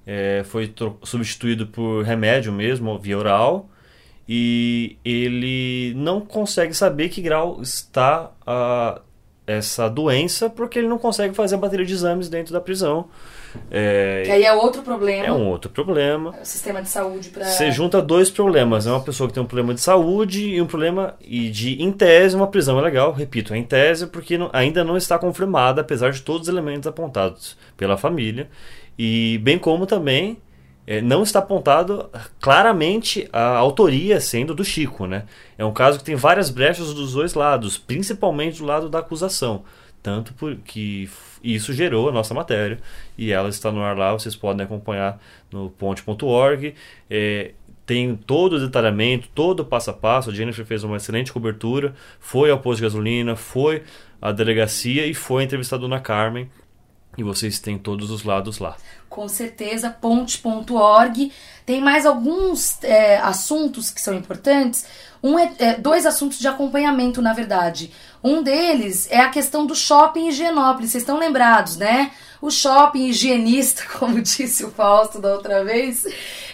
É, 0.05 0.43
foi 0.45 0.73
substituído 1.03 1.67
por 1.67 2.03
remédio 2.03 2.51
mesmo, 2.51 2.97
via 2.99 3.17
oral. 3.17 3.69
E 4.27 4.97
ele 5.05 5.93
não 5.95 6.21
consegue 6.21 6.73
saber 6.73 7.09
que 7.09 7.21
grau 7.21 7.61
está 7.61 8.31
a, 8.45 9.01
essa 9.45 9.87
doença 9.89 10.49
porque 10.49 10.79
ele 10.79 10.87
não 10.87 10.97
consegue 10.97 11.35
fazer 11.35 11.55
a 11.55 11.57
bateria 11.59 11.85
de 11.85 11.93
exames 11.93 12.27
dentro 12.27 12.51
da 12.51 12.59
prisão. 12.59 13.07
É, 13.71 14.23
que 14.25 14.31
aí 14.31 14.43
é 14.43 14.53
outro 14.53 14.81
problema. 14.81 15.25
É 15.25 15.31
um 15.31 15.47
outro 15.47 15.69
problema. 15.69 16.33
É 16.37 16.41
o 16.41 16.45
sistema 16.45 16.81
de 16.81 16.89
saúde 16.89 17.29
para. 17.29 17.45
Você 17.45 17.71
junta 17.71 18.01
dois 18.01 18.29
problemas. 18.29 18.87
É 18.87 18.91
uma 18.91 19.01
pessoa 19.01 19.27
que 19.27 19.33
tem 19.33 19.43
um 19.43 19.47
problema 19.47 19.73
de 19.73 19.81
saúde 19.81 20.49
e 20.49 20.61
um 20.61 20.67
problema 20.67 21.15
e 21.21 21.49
de 21.49 21.81
em 21.81 21.91
tese 21.91 22.35
uma 22.35 22.47
prisão 22.47 22.79
é 22.79 22.81
legal. 22.81 23.11
Repito, 23.11 23.53
é 23.53 23.57
em 23.57 23.63
tese 23.63 24.07
porque 24.07 24.37
não, 24.37 24.49
ainda 24.53 24.83
não 24.83 24.97
está 24.97 25.17
confirmada, 25.17 25.81
apesar 25.81 26.11
de 26.11 26.21
todos 26.21 26.43
os 26.43 26.47
elementos 26.47 26.87
apontados 26.87 27.57
pela 27.75 27.97
família. 27.97 28.49
E 28.97 29.39
bem 29.39 29.59
como 29.59 29.85
também 29.85 30.37
é, 30.87 31.01
não 31.01 31.23
está 31.23 31.39
apontado 31.39 32.09
claramente 32.39 33.27
a 33.33 33.57
autoria 33.57 34.19
sendo 34.19 34.53
do 34.53 34.63
Chico, 34.63 35.07
né? 35.07 35.23
É 35.57 35.65
um 35.65 35.73
caso 35.73 35.97
que 35.97 36.05
tem 36.05 36.15
várias 36.15 36.49
brechas 36.49 36.93
dos 36.93 37.13
dois 37.13 37.33
lados, 37.33 37.77
principalmente 37.77 38.59
do 38.59 38.65
lado 38.65 38.89
da 38.89 38.99
acusação. 38.99 39.63
Tanto 40.05 40.35
porque 40.35 41.09
isso 41.43 41.73
gerou 41.73 42.09
a 42.09 42.11
nossa 42.11 42.31
matéria 42.31 42.77
e 43.17 43.31
ela 43.31 43.49
está 43.49 43.71
no 43.71 43.81
ar 43.81 43.97
lá, 43.97 44.13
vocês 44.13 44.35
podem 44.35 44.63
acompanhar 44.63 45.19
no 45.51 45.71
ponte.org. 45.71 46.75
É, 47.09 47.53
tem 47.87 48.15
todo 48.15 48.57
o 48.57 48.59
detalhamento, 48.59 49.27
todo 49.33 49.61
o 49.61 49.65
passo 49.65 49.89
a 49.89 49.93
passo. 49.93 50.29
A 50.29 50.33
Jennifer 50.33 50.63
fez 50.63 50.83
uma 50.83 50.97
excelente 50.97 51.33
cobertura, 51.33 51.95
foi 52.19 52.51
ao 52.51 52.59
posto 52.59 52.77
de 52.77 52.83
gasolina, 52.83 53.35
foi 53.35 53.81
à 54.21 54.31
delegacia 54.31 55.07
e 55.07 55.15
foi 55.15 55.41
entrevistar 55.41 55.77
a 55.77 55.79
dona 55.79 55.99
Carmen. 55.99 56.51
E 57.17 57.23
vocês 57.23 57.59
têm 57.59 57.77
todos 57.77 58.11
os 58.11 58.23
lados 58.23 58.59
lá 58.59 58.77
com 59.15 59.29
certeza, 59.29 59.89
ponte.org. 59.89 61.31
Tem 61.65 61.79
mais 61.79 62.05
alguns 62.05 62.83
é, 62.83 63.17
assuntos 63.19 63.89
que 63.89 64.01
são 64.01 64.13
importantes. 64.13 64.85
Um 65.23 65.39
é, 65.39 65.53
é, 65.57 65.73
dois 65.75 66.05
assuntos 66.05 66.37
de 66.37 66.49
acompanhamento, 66.49 67.21
na 67.21 67.31
verdade. 67.31 67.93
Um 68.21 68.43
deles 68.43 69.09
é 69.09 69.21
a 69.21 69.29
questão 69.29 69.65
do 69.65 69.73
shopping 69.73 70.27
Higienópolis. 70.27 70.91
Vocês 70.91 71.03
estão 71.03 71.17
lembrados, 71.17 71.77
né? 71.77 72.11
O 72.47 72.51
shopping 72.51 73.07
higienista, 73.07 73.83
como 73.97 74.21
disse 74.21 74.63
o 74.63 74.69
Fausto 74.69 75.19
da 75.19 75.33
outra 75.33 75.63
vez, 75.63 76.05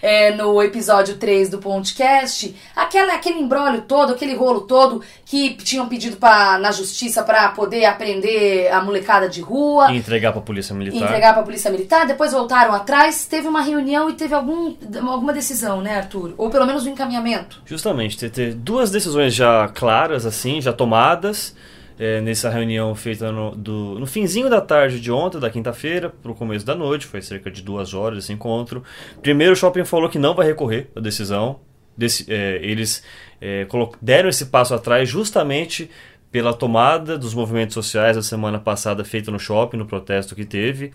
é, 0.01 0.31
no 0.31 0.61
episódio 0.61 1.17
3 1.17 1.49
do 1.49 1.59
podcast, 1.59 2.55
aquela, 2.75 3.13
aquele 3.13 3.39
embrólio 3.39 3.81
todo, 3.81 4.13
aquele 4.13 4.33
rolo 4.35 4.61
todo 4.61 5.01
que 5.25 5.53
tinham 5.55 5.87
pedido 5.87 6.17
pra, 6.17 6.57
na 6.57 6.71
justiça 6.71 7.23
para 7.23 7.49
poder 7.49 7.85
aprender 7.85 8.71
a 8.71 8.81
molecada 8.81 9.29
de 9.29 9.41
rua. 9.41 9.91
E 9.91 9.97
entregar 9.97 10.31
pra 10.31 10.41
polícia 10.41 10.73
militar. 10.73 11.03
Entregar 11.03 11.33
pra 11.33 11.43
polícia 11.43 11.69
militar, 11.69 12.05
depois 12.05 12.31
voltaram 12.31 12.73
atrás, 12.73 13.25
teve 13.25 13.47
uma 13.47 13.61
reunião 13.61 14.09
e 14.09 14.13
teve 14.13 14.33
algum, 14.33 14.75
alguma 15.07 15.33
decisão, 15.33 15.81
né, 15.81 15.97
Arthur? 15.97 16.33
Ou 16.37 16.49
pelo 16.49 16.65
menos 16.65 16.85
um 16.85 16.89
encaminhamento. 16.89 17.61
Justamente, 17.65 18.29
ter 18.29 18.53
duas 18.53 18.91
decisões 18.91 19.33
já 19.33 19.67
claras, 19.67 20.25
assim, 20.25 20.61
já 20.61 20.73
tomadas 20.73 21.53
é, 22.01 22.19
nessa 22.19 22.49
reunião 22.49 22.95
feita 22.95 23.31
no, 23.31 23.55
do, 23.55 23.99
no 23.99 24.07
finzinho 24.07 24.49
da 24.49 24.59
tarde 24.59 24.99
de 24.99 25.11
ontem, 25.11 25.39
da 25.39 25.51
quinta-feira, 25.51 26.09
para 26.09 26.31
o 26.31 26.33
começo 26.33 26.65
da 26.65 26.73
noite, 26.73 27.05
foi 27.05 27.21
cerca 27.21 27.51
de 27.51 27.61
duas 27.61 27.93
horas 27.93 28.23
esse 28.23 28.33
encontro. 28.33 28.83
Primeiro, 29.21 29.53
o 29.53 29.55
shopping 29.55 29.85
falou 29.85 30.09
que 30.09 30.17
não 30.17 30.33
vai 30.33 30.47
recorrer 30.47 30.89
à 30.95 30.99
decisão. 30.99 31.59
Desse, 31.95 32.25
é, 32.27 32.59
eles 32.63 33.03
é, 33.39 33.67
deram 34.01 34.29
esse 34.29 34.47
passo 34.47 34.73
atrás 34.73 35.07
justamente 35.07 35.91
pela 36.31 36.55
tomada 36.55 37.19
dos 37.19 37.35
movimentos 37.35 37.75
sociais 37.75 38.15
da 38.15 38.23
semana 38.23 38.57
passada 38.57 39.03
feita 39.03 39.29
no 39.29 39.37
shopping, 39.37 39.77
no 39.77 39.85
protesto 39.85 40.33
que 40.33 40.43
teve. 40.43 40.93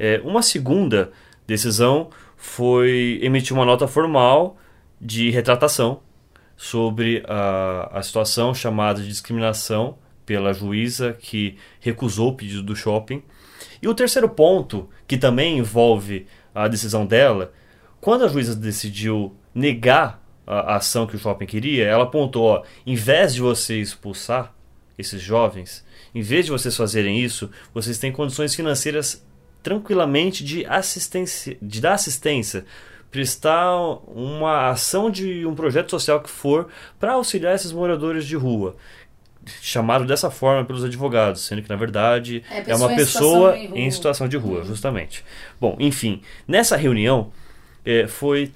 É, 0.00 0.20
uma 0.24 0.42
segunda 0.42 1.12
decisão 1.46 2.10
foi 2.36 3.20
emitir 3.22 3.54
uma 3.54 3.64
nota 3.64 3.86
formal 3.86 4.56
de 5.00 5.30
retratação 5.30 6.00
sobre 6.56 7.22
a, 7.28 7.98
a 8.00 8.02
situação 8.02 8.52
chamada 8.52 9.00
de 9.00 9.06
discriminação 9.06 9.96
pela 10.30 10.52
juíza 10.52 11.16
que 11.18 11.56
recusou 11.80 12.28
o 12.28 12.36
pedido 12.36 12.62
do 12.62 12.76
shopping. 12.76 13.20
E 13.82 13.88
o 13.88 13.94
terceiro 13.94 14.28
ponto, 14.28 14.88
que 15.04 15.18
também 15.18 15.58
envolve 15.58 16.24
a 16.54 16.68
decisão 16.68 17.04
dela, 17.04 17.52
quando 18.00 18.24
a 18.24 18.28
juíza 18.28 18.54
decidiu 18.54 19.34
negar 19.52 20.24
a, 20.46 20.76
ação 20.76 21.04
que 21.04 21.16
o 21.16 21.18
shopping 21.18 21.46
queria, 21.46 21.84
ela 21.84 22.04
apontou: 22.04 22.44
ó, 22.44 22.62
em 22.86 22.94
vez 22.94 23.34
de 23.34 23.40
você 23.40 23.80
expulsar 23.80 24.54
esses 24.96 25.20
jovens, 25.20 25.84
em 26.14 26.22
vez 26.22 26.44
de 26.44 26.52
vocês 26.52 26.76
fazerem 26.76 27.18
isso, 27.18 27.50
vocês 27.74 27.98
têm 27.98 28.12
condições 28.12 28.54
financeiras 28.54 29.26
tranquilamente 29.64 30.44
de 30.44 30.64
assistência, 30.64 31.58
de 31.60 31.80
dar 31.80 31.94
assistência, 31.94 32.64
prestar 33.10 33.74
uma 34.06 34.70
ação 34.70 35.10
de 35.10 35.44
um 35.44 35.56
projeto 35.56 35.90
social 35.90 36.20
que 36.20 36.30
for 36.30 36.68
para 37.00 37.14
auxiliar 37.14 37.56
esses 37.56 37.72
moradores 37.72 38.24
de 38.24 38.36
rua 38.36 38.76
chamado 39.60 40.04
dessa 40.04 40.30
forma 40.30 40.64
pelos 40.64 40.84
advogados, 40.84 41.42
sendo 41.42 41.62
que 41.62 41.68
na 41.68 41.76
verdade 41.76 42.42
é, 42.50 42.70
é 42.70 42.74
uma 42.74 42.88
pessoa 42.88 43.56
em 43.56 43.60
situação, 43.60 43.76
em 43.76 43.90
situação 43.90 44.28
de 44.28 44.36
rua, 44.36 44.64
justamente. 44.64 45.24
Bom, 45.60 45.76
enfim, 45.78 46.22
nessa 46.46 46.76
reunião 46.76 47.30
é, 47.84 48.06
foi 48.06 48.52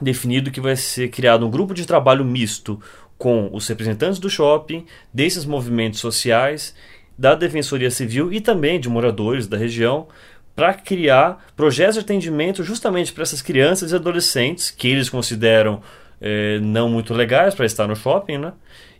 definido 0.00 0.50
que 0.50 0.60
vai 0.60 0.76
ser 0.76 1.08
criado 1.08 1.46
um 1.46 1.50
grupo 1.50 1.74
de 1.74 1.86
trabalho 1.86 2.24
misto 2.24 2.80
com 3.16 3.50
os 3.52 3.66
representantes 3.66 4.18
do 4.18 4.30
shopping, 4.30 4.86
desses 5.12 5.44
movimentos 5.44 5.98
sociais, 5.98 6.74
da 7.18 7.34
Defensoria 7.34 7.90
Civil 7.90 8.32
e 8.32 8.40
também 8.40 8.78
de 8.78 8.88
moradores 8.88 9.48
da 9.48 9.56
região, 9.56 10.06
para 10.54 10.72
criar 10.72 11.46
projetos 11.56 11.94
de 11.94 12.00
atendimento 12.00 12.62
justamente 12.62 13.12
para 13.12 13.22
essas 13.22 13.42
crianças 13.42 13.90
e 13.90 13.94
adolescentes 13.94 14.70
que 14.70 14.88
eles 14.88 15.08
consideram 15.08 15.82
é, 16.20 16.58
não 16.60 16.88
muito 16.88 17.14
legais 17.14 17.54
para 17.54 17.66
estar 17.66 17.86
no 17.86 17.94
shopping, 17.94 18.38
né? 18.38 18.52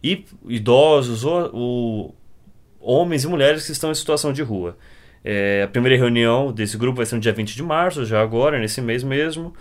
E 0.03 0.25
idosos 0.47 1.25
ou, 1.25 1.51
ou, 1.55 2.15
homens 2.81 3.25
e 3.25 3.29
mulheres 3.29 3.67
que 3.67 3.73
estão 3.73 3.91
em 3.91 3.95
situação 3.95 4.33
de 4.33 4.43
rua. 4.43 4.77
É, 5.25 5.63
a 5.65 5.69
primeira 5.69 5.97
reunião 5.97 6.53
desse 6.53 6.77
grupo 6.77 6.99
vai 6.99 7.07
ser 7.07 7.17
no 7.17 7.21
dia 7.21 7.33
20 7.33 7.55
de 7.55 7.63
março, 7.63 8.05
já 8.05 8.23
agora, 8.23 8.59
nesse 8.59 8.81
mês 8.81 9.03
mesmo. 9.03 9.53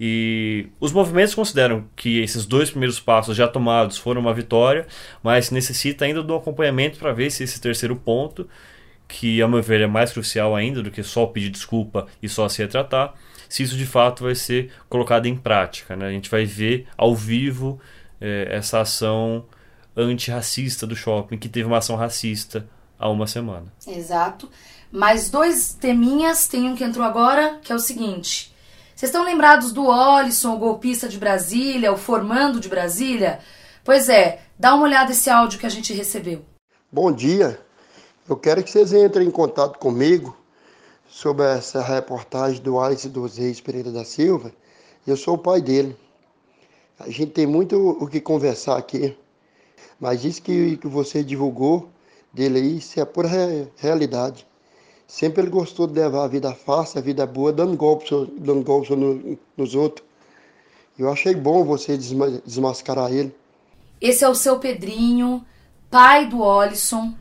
E 0.00 0.66
os 0.80 0.92
movimentos 0.92 1.34
consideram 1.34 1.84
que 1.94 2.20
esses 2.20 2.44
dois 2.44 2.70
primeiros 2.70 2.98
passos 2.98 3.36
já 3.36 3.46
tomados 3.46 3.98
foram 3.98 4.20
uma 4.20 4.34
vitória, 4.34 4.86
mas 5.22 5.50
necessita 5.50 6.04
ainda 6.04 6.22
do 6.22 6.34
acompanhamento 6.34 6.98
para 6.98 7.12
ver 7.12 7.30
se 7.30 7.44
esse 7.44 7.60
terceiro 7.60 7.94
ponto, 7.94 8.48
que 9.06 9.42
a 9.42 9.46
meu 9.46 9.62
ver 9.62 9.82
é 9.82 9.86
mais 9.86 10.10
crucial 10.10 10.56
ainda 10.56 10.82
do 10.82 10.90
que 10.90 11.02
só 11.02 11.26
pedir 11.26 11.50
desculpa 11.50 12.06
e 12.22 12.28
só 12.28 12.48
se 12.48 12.62
retratar, 12.62 13.14
se 13.48 13.62
isso 13.62 13.76
de 13.76 13.84
fato 13.84 14.24
vai 14.24 14.34
ser 14.34 14.70
colocado 14.88 15.26
em 15.26 15.36
prática. 15.36 15.94
Né? 15.94 16.06
A 16.06 16.10
gente 16.10 16.30
vai 16.30 16.46
ver 16.46 16.86
ao 16.96 17.14
vivo 17.14 17.78
é, 18.20 18.48
essa 18.50 18.80
ação 18.80 19.44
antirracista 19.96 20.86
do 20.86 20.96
shopping, 20.96 21.38
que 21.38 21.48
teve 21.48 21.66
uma 21.66 21.78
ação 21.78 21.96
racista 21.96 22.68
há 22.98 23.08
uma 23.08 23.26
semana. 23.26 23.72
Exato. 23.86 24.48
Mais 24.90 25.30
dois 25.30 25.74
teminhas, 25.74 26.46
tem 26.46 26.68
um 26.68 26.76
que 26.76 26.84
entrou 26.84 27.04
agora, 27.04 27.58
que 27.62 27.72
é 27.72 27.74
o 27.74 27.80
seguinte. 27.80 28.54
Vocês 28.94 29.10
estão 29.10 29.24
lembrados 29.24 29.72
do 29.72 29.86
Olisson, 29.86 30.54
o 30.54 30.58
golpista 30.58 31.08
de 31.08 31.18
Brasília, 31.18 31.92
o 31.92 31.96
formando 31.96 32.60
de 32.60 32.68
Brasília? 32.68 33.40
Pois 33.84 34.08
é, 34.08 34.42
dá 34.58 34.74
uma 34.74 34.84
olhada 34.84 35.08
nesse 35.08 35.28
áudio 35.28 35.58
que 35.58 35.66
a 35.66 35.70
gente 35.70 35.92
recebeu. 35.92 36.44
Bom 36.90 37.10
dia. 37.10 37.58
Eu 38.28 38.36
quero 38.36 38.62
que 38.62 38.70
vocês 38.70 38.92
entrem 38.92 39.26
em 39.26 39.30
contato 39.30 39.78
comigo 39.78 40.36
sobre 41.08 41.44
essa 41.44 41.82
reportagem 41.82 42.62
do 42.62 42.78
Alice 42.78 43.08
dos 43.08 43.38
Reis 43.38 43.60
Pereira 43.60 43.90
da 43.90 44.04
Silva. 44.04 44.52
Eu 45.06 45.16
sou 45.16 45.34
o 45.34 45.38
pai 45.38 45.60
dele. 45.60 45.96
A 46.98 47.10
gente 47.10 47.32
tem 47.32 47.46
muito 47.46 47.76
o 47.76 48.06
que 48.06 48.20
conversar 48.20 48.76
aqui. 48.76 49.16
Mas 50.02 50.24
isso 50.24 50.42
que, 50.42 50.78
que 50.78 50.88
você 50.88 51.22
divulgou 51.22 51.88
dele 52.32 52.58
aí, 52.58 52.78
isso 52.78 52.98
é 52.98 53.04
pura 53.04 53.28
realidade. 53.76 54.44
Sempre 55.06 55.42
ele 55.42 55.50
gostou 55.50 55.86
de 55.86 55.94
levar 55.94 56.24
a 56.24 56.26
vida 56.26 56.52
fácil, 56.52 56.98
a 56.98 57.00
vida 57.00 57.24
boa, 57.24 57.52
dando 57.52 57.76
golpes, 57.76 58.10
dando 58.10 58.64
golpes 58.64 58.90
no, 58.90 59.38
nos 59.56 59.76
outros. 59.76 60.04
Eu 60.98 61.08
achei 61.08 61.36
bom 61.36 61.64
você 61.64 61.96
desmascarar 61.96 63.12
ele. 63.12 63.32
Esse 64.00 64.24
é 64.24 64.28
o 64.28 64.34
seu 64.34 64.58
Pedrinho, 64.58 65.44
pai 65.88 66.26
do 66.26 66.40
Olisson, 66.40 67.14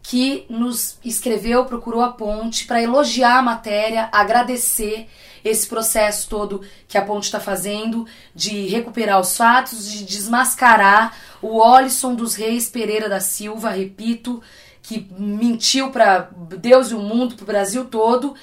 que 0.00 0.46
nos 0.48 0.98
escreveu, 1.04 1.64
procurou 1.64 2.00
a 2.00 2.12
ponte 2.12 2.64
para 2.64 2.80
elogiar 2.80 3.38
a 3.38 3.42
matéria, 3.42 4.08
agradecer 4.12 5.08
esse 5.44 5.66
processo 5.66 6.28
todo 6.28 6.62
que 6.86 6.96
a 6.96 7.04
ponte 7.04 7.24
está 7.24 7.40
fazendo 7.40 8.06
de 8.34 8.68
recuperar 8.68 9.18
os 9.18 9.36
fatos, 9.36 9.90
de 9.90 10.04
desmascarar 10.04 11.16
o 11.42 11.58
Olisson 11.58 12.14
dos 12.14 12.34
Reis 12.34 12.68
Pereira 12.68 13.08
da 13.08 13.20
Silva, 13.20 13.70
repito, 13.70 14.42
que 14.82 15.06
mentiu 15.18 15.90
para 15.90 16.30
Deus 16.58 16.90
e 16.90 16.94
o 16.94 16.98
mundo, 16.98 17.34
para 17.34 17.44
o 17.44 17.46
Brasil 17.46 17.84
todo. 17.84 18.34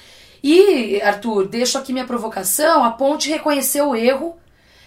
E, 0.42 1.00
Arthur, 1.02 1.48
deixo 1.48 1.78
aqui 1.78 1.92
minha 1.92 2.06
provocação: 2.06 2.84
a 2.84 2.90
ponte 2.90 3.28
reconheceu 3.28 3.90
o 3.90 3.96
erro, 3.96 4.36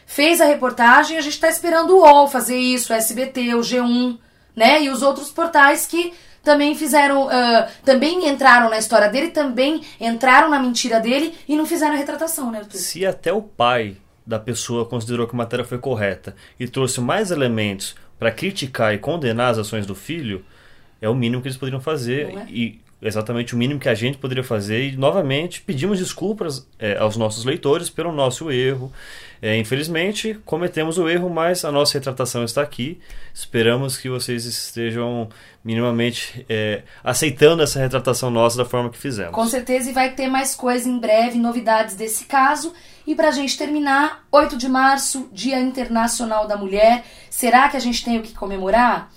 fez 0.06 0.42
a 0.42 0.46
reportagem, 0.46 1.18
a 1.18 1.22
gente 1.22 1.34
está 1.34 1.50
esperando 1.50 1.92
o 1.92 2.00
UOL 2.00 2.28
fazer 2.28 2.58
isso, 2.58 2.94
o 2.94 2.96
SBT, 2.96 3.56
o 3.56 3.60
G1, 3.60 4.18
né? 4.56 4.84
E 4.84 4.90
os 4.90 5.02
outros 5.02 5.32
portais 5.32 5.86
que 5.86 6.14
também 6.44 6.76
fizeram, 6.76 7.28
uh, 7.28 7.68
também 7.86 8.28
entraram 8.28 8.70
na 8.70 8.78
história 8.78 9.10
dele, 9.10 9.30
também 9.30 9.82
entraram 10.00 10.50
na 10.50 10.60
mentira 10.60 11.00
dele 11.00 11.38
e 11.48 11.56
não 11.56 11.66
fizeram 11.66 11.94
a 11.94 11.98
retratação, 11.98 12.50
né, 12.52 12.60
Arthur? 12.60 12.78
Se 12.78 13.06
até 13.06 13.32
o 13.32 13.42
pai 13.42 13.98
da 14.32 14.40
pessoa 14.40 14.86
considerou 14.86 15.28
que 15.28 15.36
a 15.36 15.38
matéria 15.38 15.66
foi 15.66 15.78
correta 15.78 16.34
e 16.58 16.66
trouxe 16.66 17.02
mais 17.02 17.32
elementos 17.32 17.96
para 18.18 18.32
criticar 18.32 18.94
e 18.94 18.98
condenar 18.98 19.52
as 19.52 19.58
ações 19.58 19.86
do 19.86 19.94
filho, 19.94 20.46
é 21.02 21.10
o 21.10 21.14
mínimo 21.14 21.42
que 21.42 21.50
eles 21.50 21.58
poderiam 21.58 21.82
fazer 21.82 22.30
é? 22.30 22.46
e 22.50 22.80
exatamente 23.02 23.54
o 23.54 23.58
mínimo 23.58 23.78
que 23.78 23.90
a 23.90 23.94
gente 23.94 24.18
poderia 24.18 24.44
fazer 24.44 24.88
e 24.88 24.96
novamente 24.96 25.62
pedimos 25.62 26.00
desculpas 26.00 26.66
é, 26.80 26.98
aos 26.98 27.18
nossos 27.18 27.44
leitores 27.44 27.90
pelo 27.90 28.14
nosso 28.14 28.50
erro 28.50 28.94
É, 29.42 29.58
infelizmente, 29.58 30.38
cometemos 30.46 31.00
o 31.00 31.10
erro, 31.10 31.28
mas 31.28 31.66
a 31.66 31.72
nossa 31.72 31.98
retratação 31.98 32.44
está 32.44 32.62
aqui. 32.62 33.00
Esperamos 33.34 33.98
que 33.98 34.08
vocês 34.08 34.46
estejam 34.46 35.30
minimamente 35.64 36.46
é, 36.50 36.84
aceitando 37.04 37.62
essa 37.62 37.80
retratação 37.80 38.30
nossa 38.30 38.58
da 38.58 38.66
forma 38.66 38.90
que 38.90 38.98
fizemos. 38.98 39.34
Com 39.34 39.46
certeza, 39.46 39.90
e 39.90 39.94
vai 39.94 40.12
ter 40.12 40.28
mais 40.28 40.56
coisa 40.56 40.90
em 40.90 40.98
breve, 40.98 41.38
novidades 41.38 41.96
desse 41.96 42.26
caso. 42.26 42.74
E 43.06 43.16
para 43.16 43.30
a 43.30 43.32
gente 43.32 43.58
terminar, 43.58 44.26
8 44.32 44.58
de 44.58 44.68
março, 44.68 45.30
Dia 45.32 45.60
Internacional 45.60 46.48
da 46.48 46.58
Mulher. 46.58 47.04
Será 47.30 47.70
que 47.70 47.78
a 47.78 47.80
gente 47.80 48.04
tem 48.04 48.18
o 48.18 48.22
que 48.22 48.34
comemorar? 48.34 49.10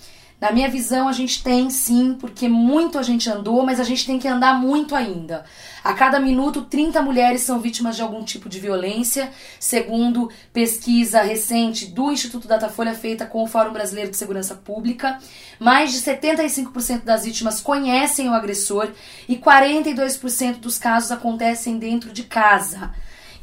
Na 0.45 0.51
minha 0.51 0.69
visão, 0.69 1.07
a 1.07 1.11
gente 1.11 1.41
tem 1.41 1.71
sim, 1.71 2.15
porque 2.19 2.47
muito 2.47 2.99
a 2.99 3.01
gente 3.01 3.27
andou, 3.27 3.65
mas 3.65 3.79
a 3.79 3.83
gente 3.83 4.05
tem 4.05 4.19
que 4.19 4.27
andar 4.27 4.53
muito 4.53 4.93
ainda. 4.93 5.43
A 5.83 5.91
cada 5.91 6.19
minuto, 6.19 6.61
30 6.61 7.01
mulheres 7.01 7.41
são 7.41 7.59
vítimas 7.59 7.95
de 7.95 8.03
algum 8.03 8.23
tipo 8.23 8.47
de 8.47 8.59
violência, 8.59 9.31
segundo 9.59 10.29
pesquisa 10.53 11.23
recente 11.23 11.87
do 11.87 12.11
Instituto 12.11 12.47
Datafolha 12.47 12.93
feita 12.93 13.25
com 13.25 13.41
o 13.41 13.47
Fórum 13.47 13.73
Brasileiro 13.73 14.11
de 14.11 14.17
Segurança 14.17 14.53
Pública. 14.53 15.17
Mais 15.59 15.91
de 15.91 15.97
75% 15.97 17.03
das 17.03 17.25
vítimas 17.25 17.59
conhecem 17.59 18.29
o 18.29 18.33
agressor 18.33 18.91
e 19.27 19.37
42% 19.37 20.59
dos 20.59 20.77
casos 20.77 21.11
acontecem 21.11 21.79
dentro 21.79 22.13
de 22.13 22.21
casa. 22.21 22.93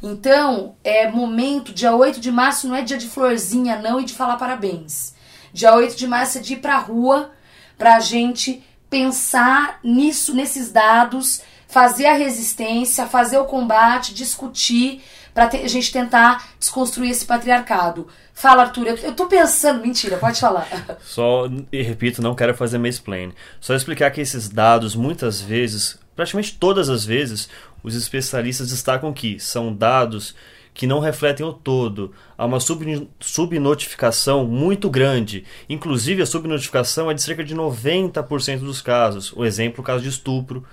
Então, 0.01 0.77
é 0.85 1.11
momento, 1.11 1.73
dia 1.73 1.93
8 1.93 2.21
de 2.21 2.31
março 2.31 2.65
não 2.65 2.77
é 2.77 2.81
dia 2.81 2.97
de 2.97 3.09
florzinha 3.09 3.81
não 3.81 3.99
e 3.99 4.05
de 4.05 4.13
falar 4.13 4.37
parabéns. 4.37 5.12
Dia 5.53 5.75
8 5.75 5.95
de 5.95 6.07
março 6.07 6.39
é 6.39 6.41
de 6.41 6.53
ir 6.53 6.57
pra 6.57 6.77
rua 6.79 7.31
pra 7.77 7.99
gente 7.99 8.63
pensar 8.89 9.79
nisso, 9.83 10.35
nesses 10.35 10.71
dados, 10.71 11.41
fazer 11.67 12.05
a 12.05 12.13
resistência, 12.13 13.07
fazer 13.07 13.37
o 13.37 13.45
combate, 13.45 14.13
discutir, 14.13 15.01
pra 15.33 15.47
a 15.47 15.67
gente 15.67 15.91
tentar 15.91 16.49
desconstruir 16.59 17.09
esse 17.09 17.25
patriarcado. 17.25 18.07
Fala, 18.33 18.63
Arthur, 18.63 18.87
eu, 18.87 18.95
eu 18.97 19.13
tô 19.13 19.25
pensando. 19.27 19.81
Mentira, 19.81 20.17
pode 20.17 20.39
falar. 20.39 20.67
Só, 21.03 21.49
e 21.71 21.81
repito, 21.81 22.21
não 22.21 22.35
quero 22.35 22.55
fazer 22.55 22.77
mansplain. 22.77 23.33
Só 23.59 23.73
explicar 23.73 24.11
que 24.11 24.21
esses 24.21 24.49
dados, 24.49 24.95
muitas 24.95 25.41
vezes, 25.41 25.97
praticamente 26.15 26.57
todas 26.57 26.89
as 26.89 27.03
vezes, 27.03 27.49
os 27.83 27.95
especialistas 27.95 28.69
destacam 28.69 29.11
que 29.11 29.39
são 29.39 29.73
dados 29.73 30.35
que 30.73 30.87
não 30.87 30.99
refletem 30.99 31.45
o 31.45 31.53
todo. 31.53 32.11
Há 32.37 32.45
uma 32.45 32.59
sub, 32.59 33.07
subnotificação 33.19 34.45
muito 34.45 34.89
grande. 34.89 35.43
Inclusive, 35.69 36.21
a 36.21 36.25
subnotificação 36.25 37.09
é 37.09 37.13
de 37.13 37.21
cerca 37.21 37.43
de 37.43 37.55
90% 37.55 38.59
dos 38.59 38.81
casos. 38.81 39.31
O 39.35 39.45
exemplo, 39.45 39.81
o 39.81 39.83
caso 39.83 40.03
de 40.03 40.09
estupro. 40.09 40.63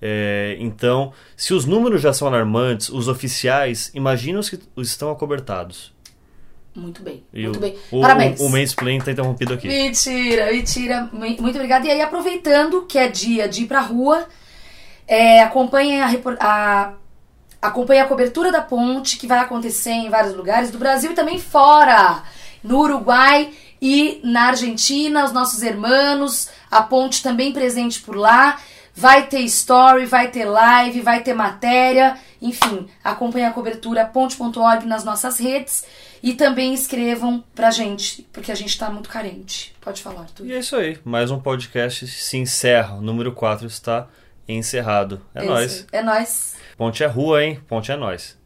É, 0.00 0.56
então, 0.60 1.12
se 1.36 1.54
os 1.54 1.64
números 1.64 2.02
já 2.02 2.12
são 2.12 2.28
alarmantes, 2.28 2.88
os 2.90 3.08
oficiais, 3.08 3.90
imaginam 3.94 4.40
os 4.40 4.50
que 4.50 4.58
estão 4.78 5.10
acobertados. 5.10 5.94
Muito 6.74 7.02
bem, 7.02 7.24
E 7.32 7.44
muito 7.44 7.56
o, 7.56 7.60
bem. 7.60 7.74
O, 7.90 8.02
Parabéns. 8.02 8.38
O, 8.38 8.44
o 8.44 8.50
mansplain 8.50 8.98
está 8.98 9.10
interrompido 9.10 9.54
aqui. 9.54 9.66
Mentira, 9.66 10.52
mentira. 10.52 11.08
Mu- 11.10 11.20
Muito 11.20 11.54
obrigada. 11.54 11.86
E 11.86 11.90
aí, 11.90 12.02
aproveitando 12.02 12.82
que 12.82 12.98
é 12.98 13.08
dia 13.08 13.48
de 13.48 13.62
ir 13.62 13.66
pra 13.66 13.80
rua, 13.80 14.26
é, 15.08 15.42
acompanhem 15.42 16.02
a, 16.02 16.10
a, 16.40 16.92
acompanhem 17.60 18.02
a 18.02 18.06
cobertura 18.06 18.52
da 18.52 18.62
ponte 18.62 19.16
que 19.16 19.26
vai 19.26 19.38
acontecer 19.38 19.90
em 19.90 20.10
vários 20.10 20.34
lugares 20.34 20.70
do 20.70 20.78
Brasil 20.78 21.12
e 21.12 21.14
também 21.14 21.38
fora. 21.38 22.22
No 22.62 22.80
Uruguai 22.80 23.52
e 23.80 24.20
na 24.24 24.48
Argentina, 24.48 25.24
os 25.24 25.32
nossos 25.32 25.62
irmãos, 25.62 26.48
a 26.70 26.82
ponte 26.82 27.22
também 27.22 27.52
presente 27.52 28.00
por 28.00 28.16
lá. 28.16 28.58
Vai 28.94 29.26
ter 29.26 29.40
story, 29.40 30.06
vai 30.06 30.30
ter 30.30 30.46
live, 30.46 31.02
vai 31.02 31.22
ter 31.22 31.34
matéria. 31.34 32.16
Enfim, 32.40 32.88
acompanhem 33.04 33.46
a 33.46 33.52
cobertura 33.52 34.06
ponte.org 34.06 34.86
nas 34.86 35.04
nossas 35.04 35.38
redes. 35.38 35.84
E 36.22 36.32
também 36.32 36.72
escrevam 36.72 37.44
pra 37.54 37.70
gente, 37.70 38.26
porque 38.32 38.50
a 38.50 38.54
gente 38.54 38.76
tá 38.78 38.90
muito 38.90 39.08
carente. 39.08 39.76
Pode 39.80 40.02
falar, 40.02 40.22
Arthur. 40.22 40.46
E 40.46 40.52
é 40.54 40.58
isso 40.58 40.74
aí. 40.74 40.98
Mais 41.04 41.30
um 41.30 41.38
podcast 41.38 42.06
se 42.06 42.36
encerra. 42.38 42.94
O 42.96 43.02
número 43.02 43.32
4 43.32 43.66
está 43.66 44.08
encerrado. 44.48 45.20
É 45.34 45.40
isso 45.40 45.48
nóis. 45.52 45.86
É 45.92 46.02
nóis. 46.02 46.55
Ponte 46.76 47.02
é 47.02 47.06
rua, 47.06 47.42
hein? 47.42 47.58
Ponte 47.66 47.90
é 47.90 47.96
nós. 47.96 48.38